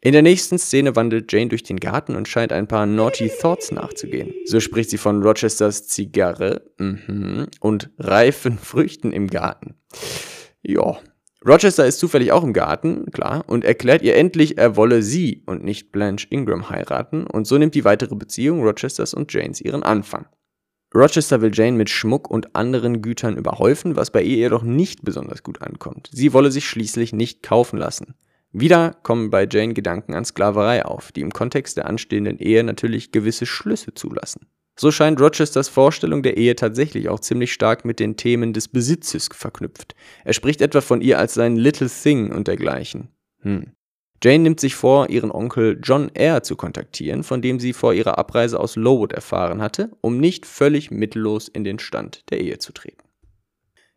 In 0.01 0.13
der 0.13 0.23
nächsten 0.23 0.59
Szene 0.59 0.97
wandelt 0.97 1.33
Jane 1.33 1.49
durch 1.49 1.63
den 1.63 1.79
Garten 1.79 2.17
und 2.17 2.27
scheint 2.27 2.53
ein 2.53 2.67
paar 2.67 2.85
Naughty 2.85 3.31
Thoughts 3.41 3.71
nachzugehen. 3.71 4.35
So 4.45 4.59
spricht 4.59 4.91
sie 4.91 4.99
von 4.99 5.23
Rochesters 5.23 5.87
Zigarre 5.87 6.63
mhm, 6.79 7.47
und 7.61 7.91
reifen 7.99 8.59
Früchten 8.59 9.13
im 9.13 9.29
Garten. 9.29 9.77
Ja, 10.63 10.99
Rochester 11.45 11.87
ist 11.87 11.99
zufällig 11.99 12.33
auch 12.33 12.43
im 12.43 12.53
Garten, 12.53 13.11
klar, 13.13 13.45
und 13.47 13.65
erklärt 13.65 14.03
ihr 14.03 14.17
endlich, 14.17 14.59
er 14.59 14.77
wolle 14.77 15.03
sie 15.03 15.43
und 15.47 15.65
nicht 15.65 15.93
Blanche 15.93 16.27
Ingram 16.31 16.71
heiraten, 16.71 17.27
und 17.27 17.47
so 17.47 17.59
nimmt 17.59 17.75
die 17.75 17.85
weitere 17.85 18.15
Beziehung 18.15 18.63
Rochesters 18.63 19.15
und 19.15 19.33
Janes 19.33 19.61
ihren 19.61 19.83
Anfang. 19.83 20.27
Rochester 20.95 21.43
will 21.43 21.51
Jane 21.53 21.77
mit 21.77 21.91
Schmuck 21.91 22.31
und 22.31 22.57
anderen 22.57 23.03
Gütern 23.03 23.37
überhäufen, 23.37 23.97
was 23.97 24.11
bei 24.11 24.23
ihr 24.23 24.37
jedoch 24.37 24.63
nicht 24.63 25.05
besonders 25.05 25.43
gut 25.43 25.61
ankommt. 25.61 26.09
Sie 26.13 26.33
wolle 26.33 26.51
sich 26.51 26.67
schließlich 26.67 27.13
nicht 27.13 27.43
kaufen 27.43 27.79
lassen. 27.79 28.15
Wieder 28.53 28.97
kommen 29.03 29.31
bei 29.31 29.47
Jane 29.51 29.75
Gedanken 29.75 30.15
an 30.15 30.25
Sklaverei 30.25 30.87
auf, 30.87 31.13
die 31.13 31.21
im 31.21 31.33
Kontext 31.33 31.77
der 31.77 31.87
anstehenden 31.87 32.39
Ehe 32.39 32.65
natürlich 32.65 33.13
gewisse 33.13 33.45
Schlüsse 33.45 33.93
zulassen. 33.93 34.47
So 34.79 34.91
scheint 34.91 35.21
Rochesters 35.21 35.69
Vorstellung 35.69 36.23
der 36.23 36.37
Ehe 36.37 36.55
tatsächlich 36.55 37.09
auch 37.09 37.21
ziemlich 37.21 37.53
stark 37.53 37.85
mit 37.85 37.99
den 37.99 38.17
Themen 38.17 38.53
des 38.53 38.69
Besitzes 38.69 39.29
verknüpft. 39.33 39.95
Er 40.25 40.35
spricht 40.35 40.61
etwa 40.61 40.83
von 40.83 41.01
ihr 41.01 41.19
als 41.19 41.35
sein 41.35 41.57
Little 41.57 41.89
Thing 41.89 42.31
und 42.31 42.47
dergleichen. 42.47 43.09
Hm. 43.41 43.73
Jane 44.23 44.43
nimmt 44.43 44.61
sich 44.61 44.75
vor, 44.75 45.09
ihren 45.11 45.31
Onkel 45.31 45.79
John 45.83 46.11
Eyre 46.15 46.43
zu 46.43 46.57
kontaktieren, 46.57 47.23
von 47.23 47.43
dem 47.43 47.61
sie 47.61 47.73
vor 47.73 47.95
ihrer 47.95 48.19
Abreise 48.19 48.59
aus 48.59 48.77
Lowood 48.77 49.13
erfahren 49.13 49.61
hatte, 49.61 49.91
um 50.01 50.19
nicht 50.19 50.47
völlig 50.47 50.91
mittellos 50.91 51.49
in 51.49 51.65
den 51.65 51.79
Stand 51.79 52.31
der 52.31 52.41
Ehe 52.41 52.59
zu 52.59 52.73
treten. 52.73 53.05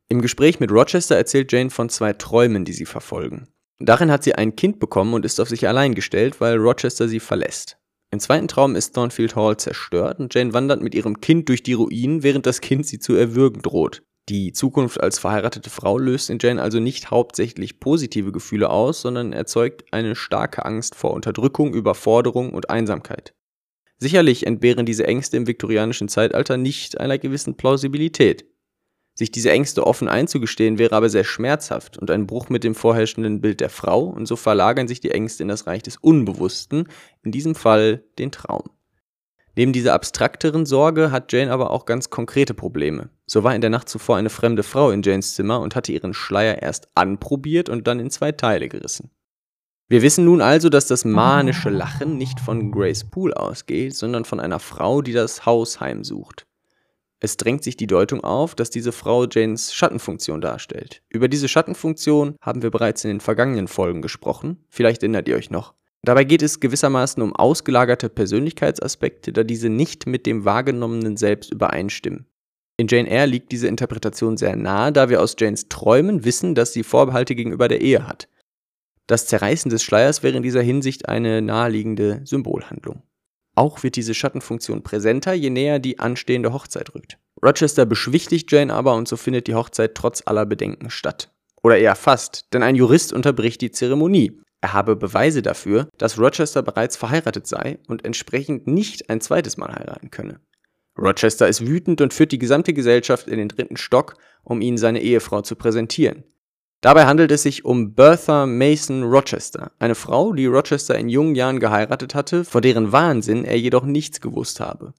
Im 0.07 0.21
Gespräch 0.21 0.59
mit 0.59 0.71
Rochester 0.71 1.15
erzählt 1.15 1.51
Jane 1.51 1.69
von 1.69 1.89
zwei 1.89 2.13
Träumen, 2.13 2.65
die 2.65 2.73
sie 2.73 2.85
verfolgen. 2.85 3.47
Darin 3.79 4.11
hat 4.11 4.23
sie 4.23 4.35
ein 4.35 4.55
Kind 4.55 4.79
bekommen 4.79 5.13
und 5.13 5.23
ist 5.23 5.39
auf 5.39 5.49
sich 5.49 5.67
allein 5.67 5.95
gestellt, 5.95 6.41
weil 6.41 6.57
Rochester 6.57 7.07
sie 7.07 7.21
verlässt. 7.21 7.78
Im 8.11 8.19
zweiten 8.19 8.47
Traum 8.47 8.75
ist 8.75 8.95
Thornfield 8.95 9.35
Hall 9.35 9.57
zerstört 9.57 10.19
und 10.19 10.33
Jane 10.33 10.53
wandert 10.53 10.81
mit 10.81 10.95
ihrem 10.95 11.21
Kind 11.21 11.47
durch 11.47 11.61
die 11.61 11.73
Ruinen, 11.73 12.23
während 12.23 12.47
das 12.47 12.59
Kind 12.59 12.87
sie 12.87 12.99
zu 12.99 13.13
erwürgen 13.13 13.61
droht. 13.61 14.01
Die 14.29 14.51
Zukunft 14.51 14.99
als 15.01 15.19
verheiratete 15.19 15.69
Frau 15.69 15.97
löst 15.97 16.29
in 16.29 16.39
Jane 16.41 16.61
also 16.61 16.79
nicht 16.79 17.11
hauptsächlich 17.11 17.79
positive 17.79 18.31
Gefühle 18.31 18.69
aus, 18.69 19.01
sondern 19.01 19.33
erzeugt 19.33 19.85
eine 19.91 20.15
starke 20.15 20.65
Angst 20.65 20.95
vor 20.95 21.13
Unterdrückung, 21.13 21.73
Überforderung 21.73 22.51
und 22.53 22.69
Einsamkeit. 22.69 23.33
Sicherlich 23.97 24.45
entbehren 24.45 24.85
diese 24.85 25.05
Ängste 25.05 25.37
im 25.37 25.45
viktorianischen 25.45 26.07
Zeitalter 26.07 26.57
nicht 26.57 26.99
einer 26.99 27.17
gewissen 27.17 27.57
Plausibilität. 27.57 28.45
Sich 29.19 29.31
diese 29.31 29.51
Ängste 29.51 29.85
offen 29.85 30.07
einzugestehen 30.07 30.77
wäre 30.77 30.95
aber 30.95 31.09
sehr 31.09 31.25
schmerzhaft 31.25 31.97
und 31.97 32.09
ein 32.09 32.25
Bruch 32.25 32.47
mit 32.47 32.63
dem 32.63 32.73
vorherrschenden 32.73 33.41
Bild 33.41 33.59
der 33.59 33.69
Frau, 33.69 34.05
und 34.05 34.27
so 34.27 34.37
verlagern 34.37 34.87
sich 34.87 35.01
die 35.01 35.11
Ängste 35.11 35.43
in 35.43 35.49
das 35.49 35.67
Reich 35.67 35.83
des 35.83 35.97
Unbewussten, 35.97 36.87
in 37.21 37.33
diesem 37.33 37.53
Fall 37.53 38.01
den 38.17 38.31
Traum. 38.31 38.69
Neben 39.57 39.73
dieser 39.73 39.93
abstrakteren 39.93 40.65
Sorge 40.65 41.11
hat 41.11 41.33
Jane 41.33 41.51
aber 41.51 41.71
auch 41.71 41.83
ganz 41.85 42.09
konkrete 42.09 42.53
Probleme. 42.53 43.09
So 43.25 43.43
war 43.43 43.53
in 43.53 43.59
der 43.59 43.69
Nacht 43.69 43.89
zuvor 43.89 44.15
eine 44.15 44.29
fremde 44.29 44.63
Frau 44.63 44.89
in 44.89 45.01
Janes 45.01 45.33
Zimmer 45.33 45.59
und 45.59 45.75
hatte 45.75 45.91
ihren 45.91 46.13
Schleier 46.13 46.61
erst 46.61 46.87
anprobiert 46.95 47.67
und 47.67 47.87
dann 47.87 47.99
in 47.99 48.11
zwei 48.11 48.31
Teile 48.31 48.69
gerissen. 48.69 49.11
Wir 49.89 50.01
wissen 50.01 50.23
nun 50.23 50.39
also, 50.39 50.69
dass 50.69 50.87
das 50.87 51.03
manische 51.03 51.69
Lachen 51.69 52.15
nicht 52.15 52.39
von 52.39 52.71
Grace 52.71 53.03
Poole 53.03 53.35
ausgeht, 53.35 53.97
sondern 53.97 54.23
von 54.23 54.39
einer 54.39 54.59
Frau, 54.59 55.01
die 55.01 55.11
das 55.11 55.45
Haus 55.45 55.81
heimsucht. 55.81 56.45
Es 57.21 57.35
drängt 57.35 57.63
sich 57.63 57.75
die 57.75 57.87
Deutung 57.87 58.23
auf, 58.23 58.55
dass 58.55 58.69
diese 58.69 58.91
Frau 58.91 59.25
Janes 59.25 59.73
Schattenfunktion 59.73 60.39
darstellt. 60.39 61.01
Über 61.09 61.27
diese 61.27 61.49
Schattenfunktion 61.49 62.35
haben 62.41 62.61
wir 62.61 62.71
bereits 62.71 63.03
in 63.03 63.09
den 63.09 63.19
vergangenen 63.19 63.67
Folgen 63.67 64.01
gesprochen, 64.01 64.63
vielleicht 64.69 65.03
erinnert 65.03 65.27
ihr 65.27 65.35
euch 65.35 65.49
noch. 65.49 65.73
Dabei 66.01 66.23
geht 66.23 66.41
es 66.41 66.61
gewissermaßen 66.61 67.21
um 67.21 67.35
ausgelagerte 67.35 68.07
Persönlichkeitsaspekte, 68.07 69.33
da 69.33 69.43
diese 69.43 69.67
nicht 69.69 70.07
mit 70.07 70.25
dem 70.25 70.45
wahrgenommenen 70.45 71.17
Selbst 71.17 71.51
übereinstimmen. 71.51 72.25
In 72.77 72.87
Jane 72.87 73.09
Eyre 73.09 73.25
liegt 73.25 73.51
diese 73.51 73.67
Interpretation 73.67 74.37
sehr 74.37 74.55
nahe, 74.55 74.93
da 74.93 75.09
wir 75.09 75.21
aus 75.21 75.35
Janes 75.37 75.67
Träumen 75.67 76.23
wissen, 76.23 76.55
dass 76.55 76.71
sie 76.71 76.83
Vorbehalte 76.83 77.35
gegenüber 77.35 77.67
der 77.67 77.81
Ehe 77.81 78.07
hat. 78.07 78.29
Das 79.07 79.25
Zerreißen 79.25 79.69
des 79.69 79.83
Schleiers 79.83 80.23
wäre 80.23 80.37
in 80.37 80.43
dieser 80.43 80.61
Hinsicht 80.61 81.09
eine 81.09 81.41
naheliegende 81.41 82.21
Symbolhandlung. 82.23 83.01
Auch 83.59 83.83
wird 83.83 83.97
diese 83.97 84.13
Schattenfunktion 84.13 84.83
präsenter, 84.83 85.33
je 85.33 85.49
näher 85.49 85.79
die 85.79 85.99
anstehende 85.99 86.53
Hochzeit 86.53 86.95
rückt. 86.95 87.17
Rochester 87.43 87.85
beschwichtigt 87.85 88.49
Jane 88.49 88.73
aber 88.73 88.95
und 88.95 89.09
so 89.09 89.17
findet 89.17 89.47
die 89.47 89.53
Hochzeit 89.53 89.95
trotz 89.95 90.23
aller 90.25 90.45
Bedenken 90.45 90.89
statt. 90.89 91.33
Oder 91.61 91.77
eher 91.77 91.95
fast, 91.95 92.53
denn 92.53 92.63
ein 92.63 92.75
Jurist 92.75 93.11
unterbricht 93.11 93.59
die 93.59 93.71
Zeremonie. 93.71 94.39
Er 94.61 94.71
habe 94.71 94.95
Beweise 94.95 95.41
dafür, 95.41 95.89
dass 95.97 96.17
Rochester 96.17 96.61
bereits 96.61 96.95
verheiratet 96.95 97.47
sei 97.47 97.79
und 97.89 98.05
entsprechend 98.05 98.67
nicht 98.67 99.09
ein 99.09 99.19
zweites 99.19 99.57
Mal 99.57 99.75
heiraten 99.75 100.09
könne. 100.09 100.39
Rochester 100.97 101.49
ist 101.49 101.67
wütend 101.67 101.99
und 101.99 102.13
führt 102.13 102.31
die 102.31 102.39
gesamte 102.39 102.73
Gesellschaft 102.73 103.27
in 103.27 103.39
den 103.39 103.49
dritten 103.49 103.75
Stock, 103.75 104.15
um 104.43 104.61
ihn 104.61 104.77
seine 104.77 105.01
Ehefrau 105.01 105.41
zu 105.41 105.57
präsentieren. 105.57 106.23
Dabei 106.81 107.05
handelt 107.05 107.31
es 107.31 107.43
sich 107.43 107.65
um 107.65 107.93
Bertha 107.93 108.45
Mason 108.45 109.03
Rochester, 109.03 109.71
eine 109.79 109.95
Frau, 109.95 110.31
die 110.31 110.45
Rochester 110.45 110.97
in 110.97 111.09
jungen 111.09 111.35
Jahren 111.35 111.59
geheiratet 111.59 112.15
hatte, 112.15 112.45
vor 112.45 112.61
deren 112.61 112.93
Wahnsinn 112.93 113.43
er 113.43 113.59
jedoch 113.59 113.83
nichts 113.83 114.21
gewusst 114.21 114.61
habe. 114.61 114.93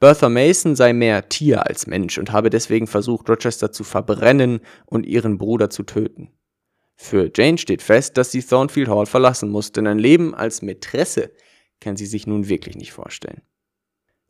Bertha 0.00 0.28
Mason 0.28 0.74
sei 0.74 0.92
mehr 0.92 1.28
Tier 1.28 1.66
als 1.66 1.86
Mensch 1.86 2.18
und 2.18 2.32
habe 2.32 2.50
deswegen 2.50 2.88
versucht, 2.88 3.28
Rochester 3.28 3.70
zu 3.70 3.84
verbrennen 3.84 4.60
und 4.86 5.06
ihren 5.06 5.38
Bruder 5.38 5.70
zu 5.70 5.84
töten. 5.84 6.30
Für 6.96 7.30
Jane 7.32 7.58
steht 7.58 7.82
fest, 7.82 8.16
dass 8.16 8.32
sie 8.32 8.42
Thornfield 8.42 8.88
Hall 8.88 9.06
verlassen 9.06 9.50
muss, 9.50 9.70
denn 9.72 9.86
ein 9.86 9.98
Leben 9.98 10.34
als 10.34 10.62
Mätresse 10.62 11.30
kann 11.80 11.96
sie 11.96 12.06
sich 12.06 12.26
nun 12.26 12.48
wirklich 12.48 12.76
nicht 12.76 12.92
vorstellen. 12.92 13.42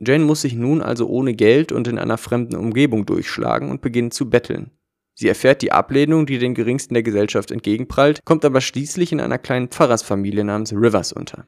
Jane 0.01 0.25
muss 0.25 0.43
sich 0.43 0.55
nun 0.55 0.83
also 0.83 1.09
ohne 1.09 1.35
Geld 1.35 1.73
und 1.73 1.89
in 1.89 1.99
einer 1.99 2.19
fremden 2.19 2.57
Umgebung 2.57 3.07
durchschlagen 3.07 3.71
und 3.71 3.81
beginnt 3.81 4.13
zu 4.13 4.29
betteln. 4.29 4.71
Sie 5.21 5.29
erfährt 5.29 5.61
die 5.61 5.71
Ablehnung, 5.71 6.25
die 6.25 6.39
den 6.39 6.55
geringsten 6.55 6.95
der 6.95 7.03
Gesellschaft 7.03 7.51
entgegenprallt, 7.51 8.25
kommt 8.25 8.43
aber 8.43 8.63
schließlich 8.63 9.13
in 9.13 9.21
einer 9.21 9.37
kleinen 9.37 9.69
Pfarrersfamilie 9.69 10.45
namens 10.45 10.73
Rivers 10.73 11.13
unter. 11.13 11.45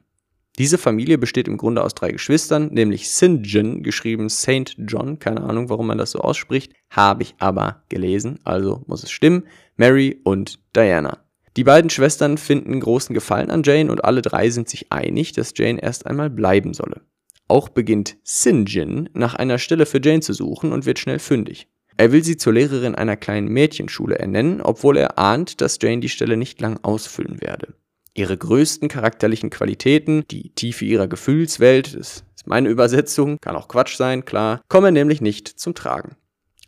Diese 0.59 0.77
Familie 0.77 1.17
besteht 1.17 1.47
im 1.47 1.57
Grunde 1.57 1.83
aus 1.83 1.95
drei 1.95 2.11
Geschwistern, 2.11 2.67
nämlich 2.71 3.09
St. 3.09 3.39
John, 3.41 3.81
geschrieben 3.81 4.29
St. 4.29 4.75
John, 4.77 5.17
keine 5.17 5.41
Ahnung, 5.41 5.69
warum 5.69 5.87
man 5.87 5.97
das 5.97 6.11
so 6.11 6.19
ausspricht, 6.19 6.73
habe 6.91 7.23
ich 7.23 7.33
aber 7.39 7.81
gelesen, 7.89 8.39
also 8.43 8.83
muss 8.85 9.01
es 9.01 9.09
stimmen, 9.09 9.47
Mary 9.75 10.21
und 10.23 10.59
Diana. 10.75 11.25
Die 11.57 11.63
beiden 11.63 11.89
Schwestern 11.89 12.37
finden 12.37 12.79
großen 12.79 13.15
Gefallen 13.15 13.49
an 13.49 13.63
Jane 13.63 13.91
und 13.91 14.05
alle 14.05 14.21
drei 14.21 14.51
sind 14.51 14.69
sich 14.69 14.91
einig, 14.91 15.31
dass 15.31 15.53
Jane 15.57 15.81
erst 15.81 16.05
einmal 16.05 16.29
bleiben 16.29 16.75
solle. 16.75 17.01
Auch 17.47 17.69
beginnt 17.69 18.17
Sinjin 18.21 19.09
nach 19.13 19.33
einer 19.33 19.57
Stelle 19.57 19.87
für 19.87 19.99
Jane 19.99 20.21
zu 20.21 20.33
suchen 20.33 20.71
und 20.71 20.85
wird 20.85 20.99
schnell 20.99 21.17
fündig. 21.17 21.67
Er 21.97 22.11
will 22.11 22.23
sie 22.23 22.37
zur 22.37 22.53
Lehrerin 22.53 22.95
einer 22.95 23.17
kleinen 23.17 23.47
Mädchenschule 23.47 24.17
ernennen, 24.17 24.61
obwohl 24.61 24.97
er 24.97 25.19
ahnt, 25.19 25.61
dass 25.61 25.77
Jane 25.81 26.01
die 26.01 26.09
Stelle 26.09 26.37
nicht 26.37 26.59
lang 26.61 26.79
ausfüllen 26.83 27.41
werde. 27.41 27.73
Ihre 28.15 28.37
größten 28.37 28.89
charakterlichen 28.89 29.49
Qualitäten, 29.49 30.23
die 30.29 30.49
Tiefe 30.53 30.85
ihrer 30.85 31.07
Gefühlswelt, 31.07 31.95
das 31.95 32.23
ist 32.35 32.47
meine 32.47 32.69
Übersetzung, 32.69 33.37
kann 33.41 33.55
auch 33.55 33.67
Quatsch 33.67 33.95
sein, 33.95 34.25
klar, 34.25 34.61
kommen 34.67 34.93
nämlich 34.93 35.21
nicht 35.21 35.47
zum 35.47 35.73
Tragen. 35.73 36.15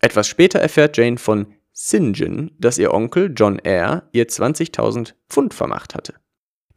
Etwas 0.02 0.28
später 0.28 0.60
erfährt 0.60 0.98
Jane 0.98 1.18
von 1.18 1.48
Sinjin, 1.72 2.52
dass 2.58 2.78
ihr 2.78 2.94
Onkel 2.94 3.34
John 3.36 3.60
Eyre 3.60 4.08
ihr 4.12 4.28
20.000 4.28 5.14
Pfund 5.30 5.54
vermacht 5.54 5.94
hatte. 5.94 6.16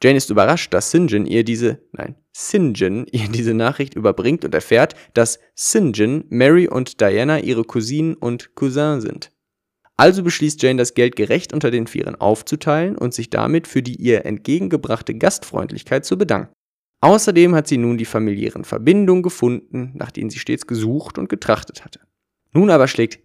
Jane 0.03 0.17
ist 0.17 0.31
überrascht, 0.31 0.73
dass 0.73 0.91
Sinjin 0.91 1.27
ihr 1.27 1.45
diese, 1.45 1.81
nein, 1.93 2.15
Sinjin 2.33 3.07
ihr 3.11 3.29
diese 3.29 3.55
Nachricht 3.55 3.95
überbringt 3.95 4.45
und 4.45 4.55
erfährt, 4.55 4.95
dass 5.15 5.41
Sinjin, 5.55 6.25
Mary 6.29 6.69
und 6.69 7.01
Diana 7.01 7.41
ihre 7.41 7.65
Cousinen 7.65 8.15
und 8.15 8.55
Cousin 8.55 9.01
sind. 9.01 9.33
Also 9.97 10.23
beschließt 10.23 10.63
Jane, 10.63 10.79
das 10.79 10.95
Geld 10.95 11.17
gerecht 11.17 11.53
unter 11.53 11.73
den 11.73 11.89
Vieren 11.89 12.15
aufzuteilen 12.15 12.97
und 12.97 13.13
sich 13.13 13.31
damit 13.31 13.67
für 13.67 13.83
die 13.83 13.97
ihr 13.97 14.25
entgegengebrachte 14.25 15.15
Gastfreundlichkeit 15.17 16.05
zu 16.05 16.17
bedanken. 16.17 16.53
Außerdem 17.01 17.55
hat 17.55 17.67
sie 17.67 17.79
nun 17.79 17.99
die 17.99 18.05
familiären 18.05 18.65
Verbindungen 18.65 19.23
gefunden, 19.23 19.93
nach 19.95 20.13
denen 20.13 20.31
sie 20.31 20.39
stets 20.39 20.67
gesucht 20.67 21.19
und 21.19 21.29
getrachtet 21.29 21.85
hatte. 21.85 22.01
Nun 22.53 22.71
aber 22.71 22.89
schlägt. 22.89 23.21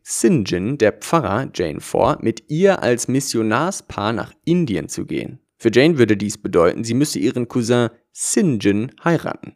John, 0.45 0.77
der 0.77 0.91
Pfarrer, 0.93 1.49
Jane 1.53 1.79
vor, 1.79 2.17
mit 2.21 2.49
ihr 2.49 2.81
als 2.83 3.07
Missionarspaar 3.07 4.13
nach 4.13 4.33
Indien 4.43 4.89
zu 4.89 5.05
gehen. 5.05 5.39
Für 5.63 5.71
Jane 5.73 5.97
würde 5.97 6.17
dies 6.17 6.37
bedeuten, 6.37 6.83
sie 6.83 6.93
müsse 6.93 7.19
ihren 7.19 7.47
Cousin. 7.47 7.87
John 8.59 8.91
heiraten. 9.01 9.55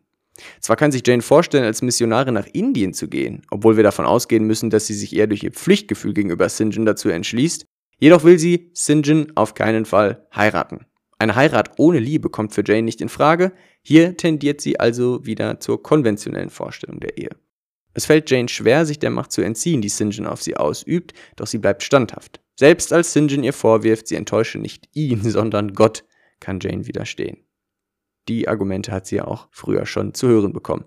Zwar 0.61 0.77
kann 0.77 0.93
sich 0.93 1.05
Jane 1.05 1.21
vorstellen, 1.21 1.65
als 1.65 1.81
Missionarin 1.81 2.33
nach 2.33 2.47
Indien 2.53 2.93
zu 2.93 3.09
gehen, 3.09 3.41
obwohl 3.51 3.75
wir 3.75 3.83
davon 3.83 4.05
ausgehen 4.05 4.45
müssen, 4.45 4.69
dass 4.69 4.87
sie 4.87 4.93
sich 4.93 5.13
eher 5.13 5.27
durch 5.27 5.43
ihr 5.43 5.51
Pflichtgefühl 5.51 6.13
gegenüber. 6.13 6.47
John 6.47 6.85
dazu 6.85 7.09
entschließt, 7.09 7.65
jedoch 7.99 8.23
will 8.23 8.39
sie. 8.39 8.71
John 9.03 9.33
auf 9.35 9.53
keinen 9.53 9.83
Fall 9.83 10.25
heiraten. 10.33 10.85
Eine 11.19 11.35
Heirat 11.35 11.71
ohne 11.77 11.99
Liebe 11.99 12.29
kommt 12.29 12.53
für 12.53 12.63
Jane 12.65 12.83
nicht 12.83 13.01
in 13.01 13.09
Frage, 13.09 13.51
hier 13.81 14.15
tendiert 14.15 14.61
sie 14.61 14.79
also 14.79 15.25
wieder 15.25 15.59
zur 15.59 15.83
konventionellen 15.83 16.51
Vorstellung 16.51 17.01
der 17.01 17.17
Ehe. 17.17 17.35
Es 17.93 18.05
fällt 18.05 18.31
Jane 18.31 18.47
schwer, 18.47 18.85
sich 18.85 18.99
der 18.99 19.09
Macht 19.09 19.33
zu 19.33 19.41
entziehen, 19.41 19.81
die. 19.81 19.89
John 19.89 20.25
auf 20.25 20.41
sie 20.41 20.55
ausübt, 20.55 21.13
doch 21.35 21.47
sie 21.47 21.57
bleibt 21.57 21.83
standhaft. 21.83 22.39
Selbst 22.59 22.91
als. 22.91 23.13
John 23.13 23.43
ihr 23.43 23.53
vorwirft, 23.53 24.07
sie 24.07 24.15
enttäusche 24.15 24.57
nicht 24.57 24.89
ihn, 24.93 25.23
sondern 25.29 25.73
Gott, 25.73 26.03
kann 26.39 26.59
Jane 26.59 26.87
widerstehen. 26.87 27.37
Die 28.27 28.47
Argumente 28.47 28.91
hat 28.91 29.07
sie 29.07 29.17
ja 29.17 29.25
auch 29.25 29.47
früher 29.51 29.85
schon 29.85 30.13
zu 30.13 30.27
hören 30.27 30.53
bekommen. 30.53 30.85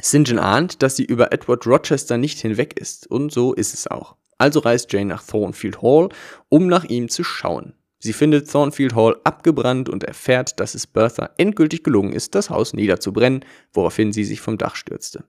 John 0.00 0.38
ahnt, 0.38 0.82
dass 0.82 0.96
sie 0.96 1.04
über 1.04 1.32
Edward 1.32 1.66
Rochester 1.66 2.18
nicht 2.18 2.38
hinweg 2.38 2.78
ist, 2.78 3.10
und 3.10 3.32
so 3.32 3.52
ist 3.52 3.74
es 3.74 3.88
auch. 3.88 4.16
Also 4.38 4.60
reist 4.60 4.92
Jane 4.92 5.06
nach 5.06 5.24
Thornfield 5.24 5.82
Hall, 5.82 6.10
um 6.48 6.68
nach 6.68 6.84
ihm 6.84 7.08
zu 7.08 7.24
schauen. 7.24 7.74
Sie 7.98 8.12
findet 8.12 8.48
Thornfield 8.48 8.94
Hall 8.94 9.16
abgebrannt 9.24 9.88
und 9.88 10.04
erfährt, 10.04 10.60
dass 10.60 10.76
es 10.76 10.86
Bertha 10.86 11.30
endgültig 11.36 11.82
gelungen 11.82 12.12
ist, 12.12 12.36
das 12.36 12.48
Haus 12.48 12.72
niederzubrennen, 12.72 13.44
woraufhin 13.72 14.12
sie 14.12 14.24
sich 14.24 14.40
vom 14.40 14.56
Dach 14.56 14.76
stürzte. 14.76 15.24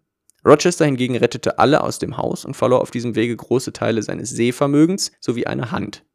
Rochester 0.45 0.85
hingegen 0.85 1.15
rettete 1.15 1.59
alle 1.59 1.83
aus 1.83 1.99
dem 1.99 2.17
Haus 2.17 2.45
und 2.45 2.55
verlor 2.55 2.81
auf 2.81 2.91
diesem 2.91 3.15
Wege 3.15 3.35
große 3.35 3.73
Teile 3.73 4.03
seines 4.03 4.29
Sehvermögens 4.29 5.11
sowie 5.19 5.45
eine 5.45 5.71
Hand. 5.71 6.05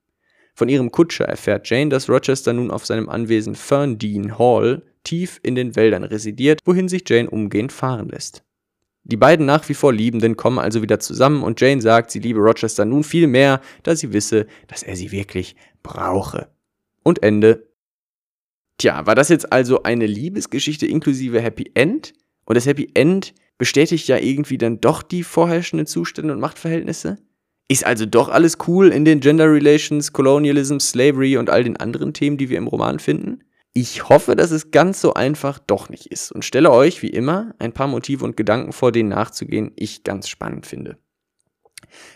Von 0.55 0.69
ihrem 0.69 0.93
Kutscher 0.93 1.25
erfährt 1.25 1.69
Jane, 1.69 1.91
dass 1.91 2.09
Rochester 2.09 2.53
nun 2.53 2.71
auf 2.71 2.87
seinem 2.87 3.09
Anwesen 3.09 3.55
Ferndean 3.55 4.39
Hall 4.39 4.83
tief 5.03 5.41
in 5.43 5.55
den 5.55 5.77
Wäldern 5.77 6.05
residiert, 6.05 6.61
wohin 6.65 6.89
sich 6.89 7.03
Jane 7.09 7.29
umgehend 7.29 7.73
fahren 7.73 8.09
lässt. 8.09 8.45
Die 9.03 9.19
beiden 9.19 9.45
nach 9.45 9.69
wie 9.69 9.75
vor 9.75 9.93
Liebenden 9.93 10.37
kommen 10.37 10.59
also 10.59 10.81
wieder 10.81 10.99
zusammen 10.99 11.43
und 11.43 11.61
Jane 11.61 11.83
sagt, 11.83 12.11
sie 12.11 12.21
liebe 12.21 12.41
Rochester 12.41 12.87
nun 12.87 13.05
viel 13.05 13.27
mehr, 13.27 13.61
da 13.83 13.95
sie 13.95 14.15
wisse, 14.15 14.47
dass 14.67 14.83
er 14.83 14.97
sie 14.97 15.13
wirklich 15.13 15.57
brauche. 15.83 16.49
Und 17.03 17.23
Ende. 17.23 17.69
Tja, 18.79 19.07
war 19.07 19.15
das 19.15 19.29
jetzt 19.29 19.53
also 19.53 19.83
eine 19.83 20.07
Liebesgeschichte 20.07 20.87
inklusive 20.87 21.41
Happy 21.41 21.71
End? 21.75 22.15
Und 22.45 22.57
das 22.57 22.67
Happy 22.67 22.91
End 22.95 23.35
bestätigt 23.59 24.09
ja 24.09 24.19
irgendwie 24.19 24.59
dann 24.59 24.81
doch 24.81 25.03
die 25.03 25.23
vorherrschenden 25.23 25.87
Zustände 25.87 26.33
und 26.33 26.41
Machtverhältnisse? 26.41 27.19
Ist 27.69 27.87
also 27.87 28.05
doch 28.05 28.29
alles 28.29 28.59
cool 28.67 28.89
in 28.91 29.05
den 29.05 29.21
Gender 29.21 29.51
Relations, 29.51 30.13
Colonialism, 30.13 30.79
Slavery 30.79 31.39
und 31.39 31.49
all 31.49 31.65
den 31.65 31.79
anderen 31.79 32.13
Themen, 32.13 32.37
die 32.37 32.51
wir 32.51 32.59
im 32.59 32.67
Roman 32.67 32.99
finden? 32.99 33.43
Ich 33.73 34.09
hoffe, 34.09 34.37
dass 34.37 34.51
es 34.51 34.71
ganz 34.71 35.01
so 35.01 35.15
einfach 35.15 35.59
doch 35.59 35.89
nicht 35.89 36.07
ist 36.07 36.31
und 36.31 36.45
stelle 36.45 36.71
euch, 36.71 37.03
wie 37.03 37.09
immer, 37.09 37.55
ein 37.59 37.73
paar 37.73 37.89
Motive 37.89 38.25
und 38.25 38.37
Gedanken 38.37 38.73
vor, 38.73 38.93
denen 38.93 39.09
nachzugehen 39.09 39.73
ich 39.77 40.05
ganz 40.05 40.29
spannend 40.29 40.67
finde. 40.67 40.99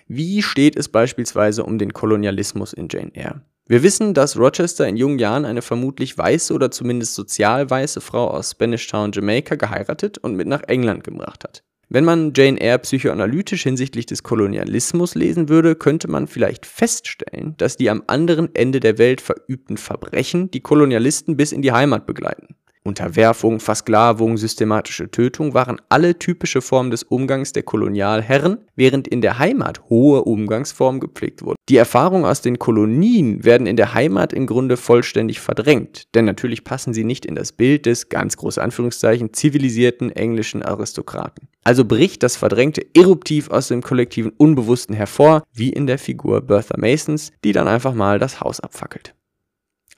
Wie 0.07 0.43
steht 0.43 0.77
es 0.77 0.89
beispielsweise 0.89 1.65
um 1.65 1.79
den 1.79 1.93
Kolonialismus 1.93 2.73
in 2.73 2.89
Jane 2.91 3.15
Eyre? 3.15 3.43
Wir 3.71 3.83
wissen, 3.83 4.15
dass 4.15 4.39
Rochester 4.39 4.89
in 4.89 4.97
jungen 4.97 5.19
Jahren 5.19 5.45
eine 5.45 5.61
vermutlich 5.61 6.17
weiße 6.17 6.55
oder 6.55 6.71
zumindest 6.71 7.15
sozial 7.15 7.69
weiße 7.69 8.01
Frau 8.01 8.29
aus 8.29 8.53
Spanish 8.53 8.87
Town, 8.87 9.13
Jamaica 9.13 9.57
geheiratet 9.57 10.17
und 10.17 10.37
mit 10.37 10.49
nach 10.49 10.63
England 10.63 11.05
gebracht 11.05 11.45
hat. 11.45 11.63
Wenn 11.91 12.07
man 12.07 12.33
Jane 12.35 12.59
Eyre 12.59 12.79
psychoanalytisch 12.79 13.65
hinsichtlich 13.65 14.07
des 14.07 14.23
Kolonialismus 14.23 15.15
lesen 15.15 15.51
würde, 15.51 15.75
könnte 15.75 16.09
man 16.09 16.29
vielleicht 16.29 16.65
feststellen, 16.65 17.57
dass 17.59 17.77
die 17.77 17.91
am 17.91 18.03
anderen 18.07 18.55
Ende 18.55 18.81
der 18.81 18.97
Welt 18.97 19.21
verübten 19.21 19.77
Verbrechen 19.77 20.51
die 20.51 20.61
Kolonialisten 20.61 21.37
bis 21.37 21.53
in 21.53 21.61
die 21.61 21.73
Heimat 21.73 22.07
begleiten. 22.07 22.57
Unterwerfung, 22.89 23.61
Versklavung, 23.61 24.37
systematische 24.39 25.11
Tötung 25.11 25.55
waren 25.55 25.81
alle 25.89 26.19
typische 26.19 26.61
Formen 26.61 26.91
des 26.91 27.05
Umgangs 27.05 27.53
der 27.53 27.63
Kolonialherren, 27.63 28.59
während 28.75 29.07
in 29.07 29.21
der 29.21 29.39
Heimat 29.39 29.89
hohe 29.91 30.25
Umgangsformen 30.25 31.01
gepflegt 31.01 31.43
wurden. 31.43 31.59
Die 31.69 31.77
Erfahrungen 31.77 32.25
aus 32.25 32.41
den 32.41 32.59
Kolonien 32.59 33.45
werden 33.45 33.67
in 33.67 33.77
der 33.77 33.95
Heimat 33.95 34.33
im 34.33 34.47
Grunde 34.47 34.77
vollständig 34.77 35.39
verdrängt, 35.39 36.05
denn 36.15 36.25
natürlich 36.25 36.65
passen 36.65 36.95
sie 36.95 37.05
nicht 37.05 37.27
in 37.27 37.35
das 37.35 37.53
Bild 37.53 37.87
des, 37.87 38.09
ganz 38.09 38.37
große 38.37 38.61
Anführungszeichen, 38.61 39.33
zivilisierten 39.33 40.11
englischen 40.11 40.63
Aristokraten. 40.63 41.49
Also 41.65 41.85
bricht 41.85 42.23
das 42.23 42.37
Verdrängte 42.37 42.87
eruptiv 42.95 43.51
aus 43.51 43.69
dem 43.69 43.83
kollektiven 43.83 44.33
Unbewussten 44.39 44.95
hervor, 44.95 45.43
wie 45.53 45.69
in 45.69 45.87
der 45.87 45.99
Figur 45.99 46.41
Bertha 46.41 46.77
Masons, 46.79 47.33
die 47.45 47.53
dann 47.53 47.69
einfach 47.69 47.93
mal 47.93 48.19
das 48.19 48.41
Haus 48.41 48.61
abfackelt. 48.61 49.15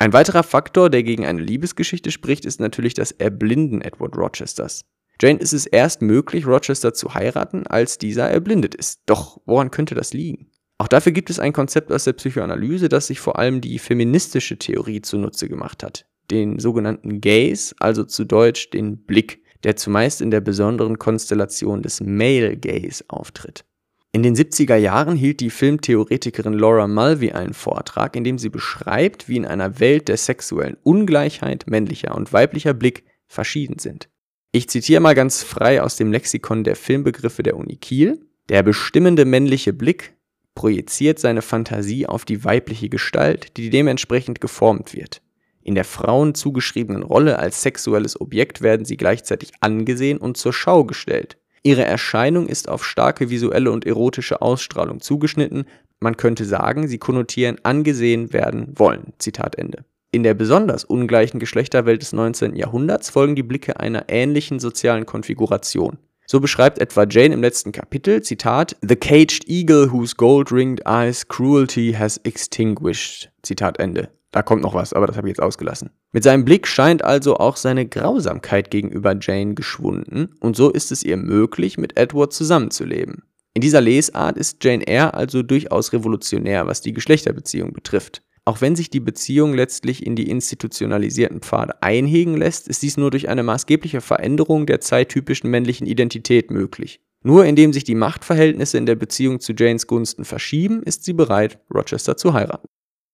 Ein 0.01 0.15
weiterer 0.15 0.43
Faktor, 0.43 0.89
der 0.89 1.03
gegen 1.03 1.27
eine 1.27 1.43
Liebesgeschichte 1.43 2.11
spricht, 2.11 2.47
ist 2.47 2.59
natürlich 2.59 2.95
das 2.95 3.11
Erblinden 3.13 3.83
Edward 3.83 4.17
Rochesters. 4.17 4.87
Jane 5.21 5.39
ist 5.39 5.53
es 5.53 5.67
erst 5.67 6.01
möglich, 6.01 6.47
Rochester 6.47 6.95
zu 6.95 7.13
heiraten, 7.13 7.67
als 7.67 7.99
dieser 7.99 8.31
erblindet 8.31 8.75
ist. 8.75 9.03
Doch 9.05 9.43
woran 9.45 9.71
könnte 9.71 9.95
das 9.95 10.15
liegen? 10.15 10.51
Auch 10.79 10.89
dafür 10.89 11.13
gibt 11.13 11.29
es 11.29 11.39
ein 11.39 11.53
Konzept 11.53 11.93
aus 11.93 12.05
der 12.05 12.15
Psychoanalyse, 12.15 12.89
das 12.89 13.09
sich 13.09 13.21
vor 13.21 13.39
allem 13.39 13.61
die 13.61 13.79
feministische 13.79 14.57
Theorie 14.57 15.03
zunutze 15.03 15.51
gemacht 15.51 15.83
hat. 15.83 16.07
Den 16.31 16.59
sogenannten 16.59 17.21
Gaze, 17.21 17.75
also 17.79 18.05
zu 18.05 18.25
Deutsch 18.25 18.71
den 18.71 19.05
Blick, 19.05 19.43
der 19.65 19.77
zumeist 19.77 20.23
in 20.23 20.31
der 20.31 20.41
besonderen 20.41 20.99
Konstellation 20.99 21.83
des 21.83 22.01
Male 22.01 22.57
Gaze 22.57 23.05
auftritt. 23.09 23.67
In 24.13 24.25
den 24.25 24.35
70er 24.35 24.75
Jahren 24.75 25.15
hielt 25.15 25.39
die 25.39 25.51
Filmtheoretikerin 25.51 26.53
Laura 26.53 26.89
Mulvey 26.89 27.31
einen 27.31 27.55
Vortrag, 27.55 28.17
in 28.17 28.25
dem 28.25 28.39
sie 28.39 28.49
beschreibt, 28.49 29.29
wie 29.29 29.37
in 29.37 29.47
einer 29.47 29.79
Welt 29.79 30.09
der 30.09 30.17
sexuellen 30.17 30.77
Ungleichheit 30.83 31.67
männlicher 31.69 32.17
und 32.17 32.33
weiblicher 32.33 32.75
Blick 32.75 33.05
verschieden 33.29 33.79
sind. 33.79 34.09
Ich 34.51 34.69
zitiere 34.69 35.01
mal 35.01 35.15
ganz 35.15 35.45
frei 35.45 35.81
aus 35.81 35.97
dem 35.97 36.11
Lexikon 36.11 36.65
der 36.65 36.75
Filmbegriffe 36.75 37.45
der 37.45 37.57
Uni 37.57 37.77
Kiel. 37.77 38.27
Der 38.49 38.65
bestimmende 38.65 39.25
männliche 39.25 39.73
Blick 39.73 40.15
projiziert 40.57 41.21
seine 41.21 41.41
Fantasie 41.41 42.07
auf 42.07 42.25
die 42.25 42.45
weibliche 42.45 42.89
Gestalt, 42.89 43.57
die 43.57 43.71
dementsprechend 43.71 44.41
geformt 44.41 44.93
wird. 44.93 45.23
In 45.63 45.77
der 45.77 45.85
Frauen 45.85 46.35
zugeschriebenen 46.35 47.05
Rolle 47.05 47.39
als 47.39 47.63
sexuelles 47.63 48.21
Objekt 48.21 48.61
werden 48.61 48.85
sie 48.85 48.97
gleichzeitig 48.97 49.53
angesehen 49.61 50.19
und 50.19 50.37
zur 50.37 50.53
Schau 50.53 50.85
gestellt. 50.85 51.39
Ihre 51.63 51.85
Erscheinung 51.85 52.47
ist 52.47 52.69
auf 52.69 52.85
starke 52.85 53.29
visuelle 53.29 53.71
und 53.71 53.85
erotische 53.85 54.41
Ausstrahlung 54.41 55.01
zugeschnitten. 55.01 55.65
Man 56.01 56.17
könnte 56.17 56.47
sagen, 56.47 56.89
sie 56.89 56.99
konnotieren 56.99 57.59
angesehen 57.63 58.33
werden 58.33 58.73
wollen. 58.77 59.13
Zitat 59.19 59.57
Ende. 59.57 59.85
In 60.13 60.23
der 60.23 60.35
besonders 60.35 60.85
ungleichen 60.85 61.39
Geschlechterwelt 61.39 62.03
des 62.03 62.13
19. 62.13 62.57
Jahrhunderts 62.57 63.11
folgen 63.11 63.37
die 63.37 63.43
Blicke 63.43 63.79
einer 63.79 64.07
ähnlichen 64.09 64.59
sozialen 64.59 65.07
Konfiguration. 65.07 65.99
So 66.27 66.41
beschreibt 66.41 66.79
etwa 66.81 67.07
Jane 67.09 67.35
im 67.35 67.43
letzten 67.43 67.73
Kapitel, 67.73 68.23
Zitat, 68.23 68.77
The 68.83 68.97
caged 68.97 69.49
eagle 69.49 69.93
whose 69.93 70.15
gold-ringed 70.17 70.87
eyes 70.87 71.29
cruelty 71.29 71.93
has 71.93 72.19
extinguished. 72.25 73.31
Zitat 73.43 73.79
Ende. 73.79 74.11
Da 74.33 74.43
kommt 74.43 74.63
noch 74.63 74.75
was, 74.75 74.93
aber 74.93 75.07
das 75.07 75.17
habe 75.17 75.29
ich 75.29 75.33
jetzt 75.33 75.43
ausgelassen. 75.43 75.91
Mit 76.13 76.23
seinem 76.23 76.45
Blick 76.45 76.67
scheint 76.67 77.03
also 77.05 77.37
auch 77.37 77.57
seine 77.57 77.87
Grausamkeit 77.87 78.71
gegenüber 78.71 79.17
Jane 79.21 79.55
geschwunden 79.55 80.35
und 80.41 80.57
so 80.57 80.71
ist 80.71 80.93
es 80.93 81.03
ihr 81.03 81.17
möglich, 81.17 81.79
mit 81.79 81.97
Edward 81.97 82.33
zusammenzuleben. 82.33 83.25
In 83.55 83.63
dieser 83.63 83.81
Lesart 83.81 84.39
ist 84.39 84.63
Jane 84.63 84.87
Eyre 84.87 85.15
also 85.15 85.43
durchaus 85.43 85.93
revolutionär, 85.93 86.69
was 86.69 86.81
die 86.81 86.93
Geschlechterbeziehung 86.93 87.73
betrifft. 87.73 88.23
Auch 88.45 88.61
wenn 88.61 88.77
sich 88.77 88.91
die 88.91 89.01
Beziehung 89.01 89.55
letztlich 89.55 90.07
in 90.07 90.17
die 90.17 90.31
institutionalisierten 90.31 91.41
Pfade 91.41 91.83
einhegen 91.83 92.37
lässt, 92.37 92.69
ist 92.69 92.83
dies 92.83 92.97
nur 92.97 93.11
durch 93.11 93.29
eine 93.29 93.43
maßgebliche 93.43 94.01
Veränderung 94.01 94.67
der 94.67 94.81
zeittypischen 94.81 95.51
männlichen 95.51 95.87
Identität 95.87 96.51
möglich. 96.51 97.01
Nur 97.23 97.45
indem 97.45 97.73
sich 97.73 97.85
die 97.85 97.95
Machtverhältnisse 97.95 98.79
in 98.79 98.87
der 98.87 98.95
Beziehung 98.95 99.41
zu 99.41 99.53
Janes 99.53 99.87
Gunsten 99.87 100.25
verschieben, 100.25 100.83
ist 100.83 101.05
sie 101.05 101.13
bereit, 101.13 101.59
Rochester 101.73 102.17
zu 102.17 102.33
heiraten. 102.33 102.67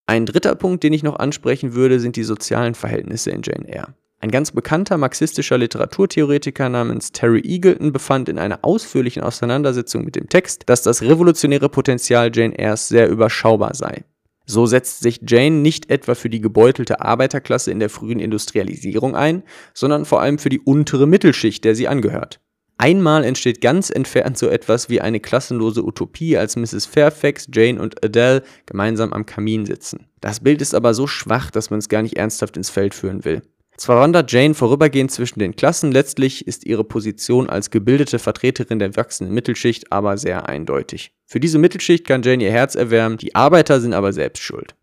Ein 0.09 0.25
dritter 0.25 0.55
Punkt, 0.55 0.85
den 0.85 0.93
ich 0.93 1.03
noch 1.03 1.19
ansprechen 1.19 1.75
würde, 1.75 1.99
sind 1.99 2.15
die 2.15 2.23
sozialen 2.23 2.77
Verhältnisse 2.77 3.31
in 3.31 3.43
Jane 3.43 3.69
Eyre. 3.69 3.95
Ein 4.21 4.31
ganz 4.31 4.53
bekannter 4.53 4.97
marxistischer 4.99 5.59
Literaturtheoretiker 5.59 6.69
namens 6.69 7.11
Terry 7.11 7.41
Eagleton 7.45 7.93
befand 7.93 8.29
in 8.29 8.39
einer 8.39 8.61
ausführlichen 8.63 9.23
Auseinandersetzung 9.23 10.05
mit 10.05 10.15
dem 10.15 10.29
Text, 10.29 10.63
dass 10.67 10.83
das 10.83 11.03
revolutionäre 11.03 11.69
Potenzial 11.69 12.31
Jane 12.33 12.57
Eyres 12.57 12.87
sehr 12.87 13.09
überschaubar 13.11 13.75
sei. 13.75 14.05
So 14.47 14.67
setzt 14.67 15.01
sich 15.01 15.21
Jane 15.27 15.57
nicht 15.57 15.91
etwa 15.91 16.15
für 16.15 16.31
die 16.31 16.41
gebeutelte 16.41 17.01
Arbeiterklasse 17.01 17.73
in 17.73 17.81
der 17.81 17.91
frühen 17.91 18.21
Industrialisierung 18.21 19.17
ein, 19.17 19.43
sondern 19.75 20.05
vor 20.05 20.21
allem 20.21 20.39
für 20.39 20.51
die 20.51 20.61
untere 20.61 21.09
Mittelschicht, 21.09 21.65
der 21.65 21.75
sie 21.75 21.89
angehört. 21.89 22.41
Einmal 22.79 23.25
entsteht 23.25 23.63
ganz 23.63 23.89
entfernt 23.89 24.37
so 24.37 24.49
etwas 24.49 24.91
wie 24.91 25.01
eine 25.01 25.19
klassenlose 25.19 25.83
Utopie, 25.83 26.37
als 26.37 26.57
Mrs. 26.57 26.85
Fairfax, 26.85 27.49
Jane 27.53 27.81
und 27.81 28.05
Adele 28.05 28.43
gemeinsam 28.67 29.15
am 29.15 29.25
Kamin 29.25 29.65
sitzen. 29.65 30.09
Das 30.21 30.41
Bild 30.41 30.61
ist 30.61 30.75
aber 30.75 30.93
so 30.93 31.07
schwach, 31.07 31.51
dass 31.51 31.71
man 31.71 31.79
es 31.79 31.89
gar 31.89 32.03
nicht 32.03 32.19
ernsthaft 32.19 32.57
ins 32.57 32.69
Feld 32.69 32.95
führen 32.95 33.25
will. 33.25 33.43
Zwar 33.79 34.01
wandert 34.01 34.33
Jane 34.33 34.55
vorübergehend 34.55 35.11
zwischen 35.11 35.39
den 35.39 35.55
Klassen, 35.55 35.93
letztlich 35.93 36.47
ist 36.47 36.65
ihre 36.65 36.85
Position 36.85 37.49
als 37.49 37.71
gebildete 37.71 38.19
Vertreterin 38.19 38.79
der 38.79 38.97
wachsenden 38.97 39.35
Mittelschicht 39.35 39.93
aber 39.93 40.17
sehr 40.17 40.49
eindeutig. 40.49 41.13
Für 41.27 41.41
diese 41.41 41.59
Mittelschicht 41.59 42.07
kann 42.07 42.23
Jane 42.23 42.45
ihr 42.45 42.53
Herz 42.53 42.75
erwärmen, 42.75 43.19
die 43.19 43.35
Arbeiter 43.35 43.81
sind 43.81 43.93
aber 43.93 44.13
selbst 44.13 44.43
schuld. 44.43 44.75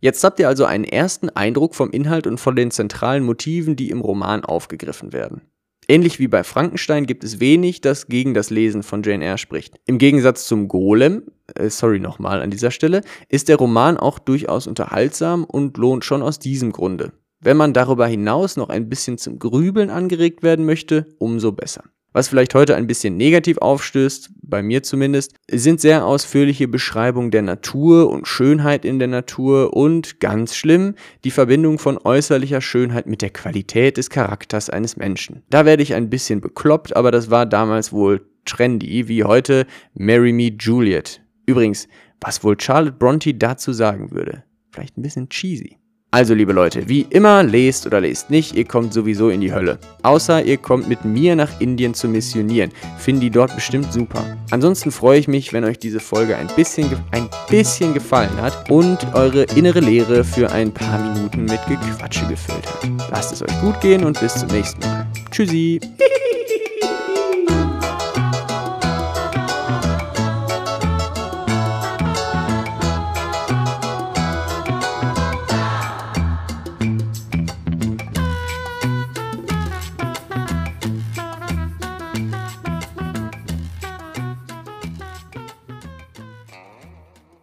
Jetzt 0.00 0.24
habt 0.24 0.40
ihr 0.40 0.48
also 0.48 0.64
einen 0.64 0.84
ersten 0.84 1.30
Eindruck 1.30 1.74
vom 1.74 1.90
Inhalt 1.90 2.26
und 2.26 2.38
von 2.38 2.56
den 2.56 2.70
zentralen 2.70 3.22
Motiven, 3.22 3.76
die 3.76 3.90
im 3.90 4.00
Roman 4.00 4.44
aufgegriffen 4.44 5.12
werden. 5.12 5.42
Ähnlich 5.88 6.18
wie 6.20 6.28
bei 6.28 6.44
Frankenstein 6.44 7.06
gibt 7.06 7.24
es 7.24 7.40
wenig, 7.40 7.80
das 7.80 8.06
gegen 8.06 8.34
das 8.34 8.50
Lesen 8.50 8.82
von 8.82 9.02
Jane 9.02 9.24
Eyre 9.24 9.38
spricht. 9.38 9.74
Im 9.84 9.98
Gegensatz 9.98 10.46
zum 10.46 10.68
Golem, 10.68 11.24
äh, 11.54 11.68
sorry 11.70 11.98
nochmal 11.98 12.40
an 12.40 12.50
dieser 12.50 12.70
Stelle, 12.70 13.02
ist 13.28 13.48
der 13.48 13.56
Roman 13.56 13.96
auch 13.96 14.18
durchaus 14.18 14.66
unterhaltsam 14.66 15.44
und 15.44 15.76
lohnt 15.76 16.04
schon 16.04 16.22
aus 16.22 16.38
diesem 16.38 16.70
Grunde. 16.70 17.12
Wenn 17.40 17.56
man 17.56 17.72
darüber 17.72 18.06
hinaus 18.06 18.56
noch 18.56 18.68
ein 18.68 18.88
bisschen 18.88 19.18
zum 19.18 19.40
Grübeln 19.40 19.90
angeregt 19.90 20.44
werden 20.44 20.64
möchte, 20.64 21.08
umso 21.18 21.50
besser. 21.50 21.82
Was 22.12 22.28
vielleicht 22.28 22.54
heute 22.54 22.76
ein 22.76 22.86
bisschen 22.86 23.16
negativ 23.16 23.58
aufstößt, 23.58 24.30
bei 24.42 24.62
mir 24.62 24.82
zumindest, 24.82 25.34
sind 25.50 25.80
sehr 25.80 26.04
ausführliche 26.04 26.68
Beschreibungen 26.68 27.30
der 27.30 27.42
Natur 27.42 28.10
und 28.10 28.28
Schönheit 28.28 28.84
in 28.84 28.98
der 28.98 29.08
Natur 29.08 29.74
und 29.74 30.20
ganz 30.20 30.54
schlimm, 30.54 30.94
die 31.24 31.30
Verbindung 31.30 31.78
von 31.78 31.96
äußerlicher 31.96 32.60
Schönheit 32.60 33.06
mit 33.06 33.22
der 33.22 33.30
Qualität 33.30 33.96
des 33.96 34.10
Charakters 34.10 34.68
eines 34.68 34.96
Menschen. 34.96 35.42
Da 35.48 35.64
werde 35.64 35.82
ich 35.82 35.94
ein 35.94 36.10
bisschen 36.10 36.42
bekloppt, 36.42 36.94
aber 36.94 37.10
das 37.10 37.30
war 37.30 37.46
damals 37.46 37.92
wohl 37.92 38.26
trendy, 38.44 39.08
wie 39.08 39.24
heute 39.24 39.66
Marry 39.94 40.32
Me 40.32 40.52
Juliet. 40.58 41.22
Übrigens, 41.46 41.88
was 42.20 42.44
wohl 42.44 42.60
Charlotte 42.60 42.96
Bronte 42.98 43.34
dazu 43.34 43.72
sagen 43.72 44.10
würde. 44.10 44.44
Vielleicht 44.70 44.98
ein 44.98 45.02
bisschen 45.02 45.28
cheesy. 45.28 45.78
Also 46.14 46.34
liebe 46.34 46.52
Leute, 46.52 46.90
wie 46.90 47.06
immer, 47.08 47.42
lest 47.42 47.86
oder 47.86 48.02
lest 48.02 48.28
nicht, 48.28 48.54
ihr 48.54 48.66
kommt 48.66 48.92
sowieso 48.92 49.30
in 49.30 49.40
die 49.40 49.50
Hölle. 49.50 49.78
Außer 50.02 50.44
ihr 50.44 50.58
kommt 50.58 50.86
mit 50.86 51.06
mir 51.06 51.34
nach 51.34 51.58
Indien 51.58 51.94
zu 51.94 52.06
missionieren. 52.06 52.70
Finden 52.98 53.22
die 53.22 53.30
dort 53.30 53.54
bestimmt 53.54 53.90
super. 53.94 54.22
Ansonsten 54.50 54.90
freue 54.90 55.18
ich 55.18 55.26
mich, 55.26 55.54
wenn 55.54 55.64
euch 55.64 55.78
diese 55.78 56.00
Folge 56.00 56.36
ein 56.36 56.48
bisschen, 56.54 56.86
ein 57.12 57.30
bisschen 57.48 57.94
gefallen 57.94 58.36
hat 58.42 58.70
und 58.70 58.98
eure 59.14 59.44
innere 59.56 59.80
Leere 59.80 60.22
für 60.22 60.52
ein 60.52 60.70
paar 60.70 60.98
Minuten 60.98 61.46
mit 61.46 61.60
Gequatsche 61.66 62.26
gefüllt 62.26 62.66
hat. 62.66 63.10
Lasst 63.10 63.32
es 63.32 63.40
euch 63.40 63.60
gut 63.62 63.80
gehen 63.80 64.04
und 64.04 64.20
bis 64.20 64.34
zum 64.34 64.50
nächsten 64.50 64.80
Mal. 64.80 65.06
Tschüssi. 65.30 65.80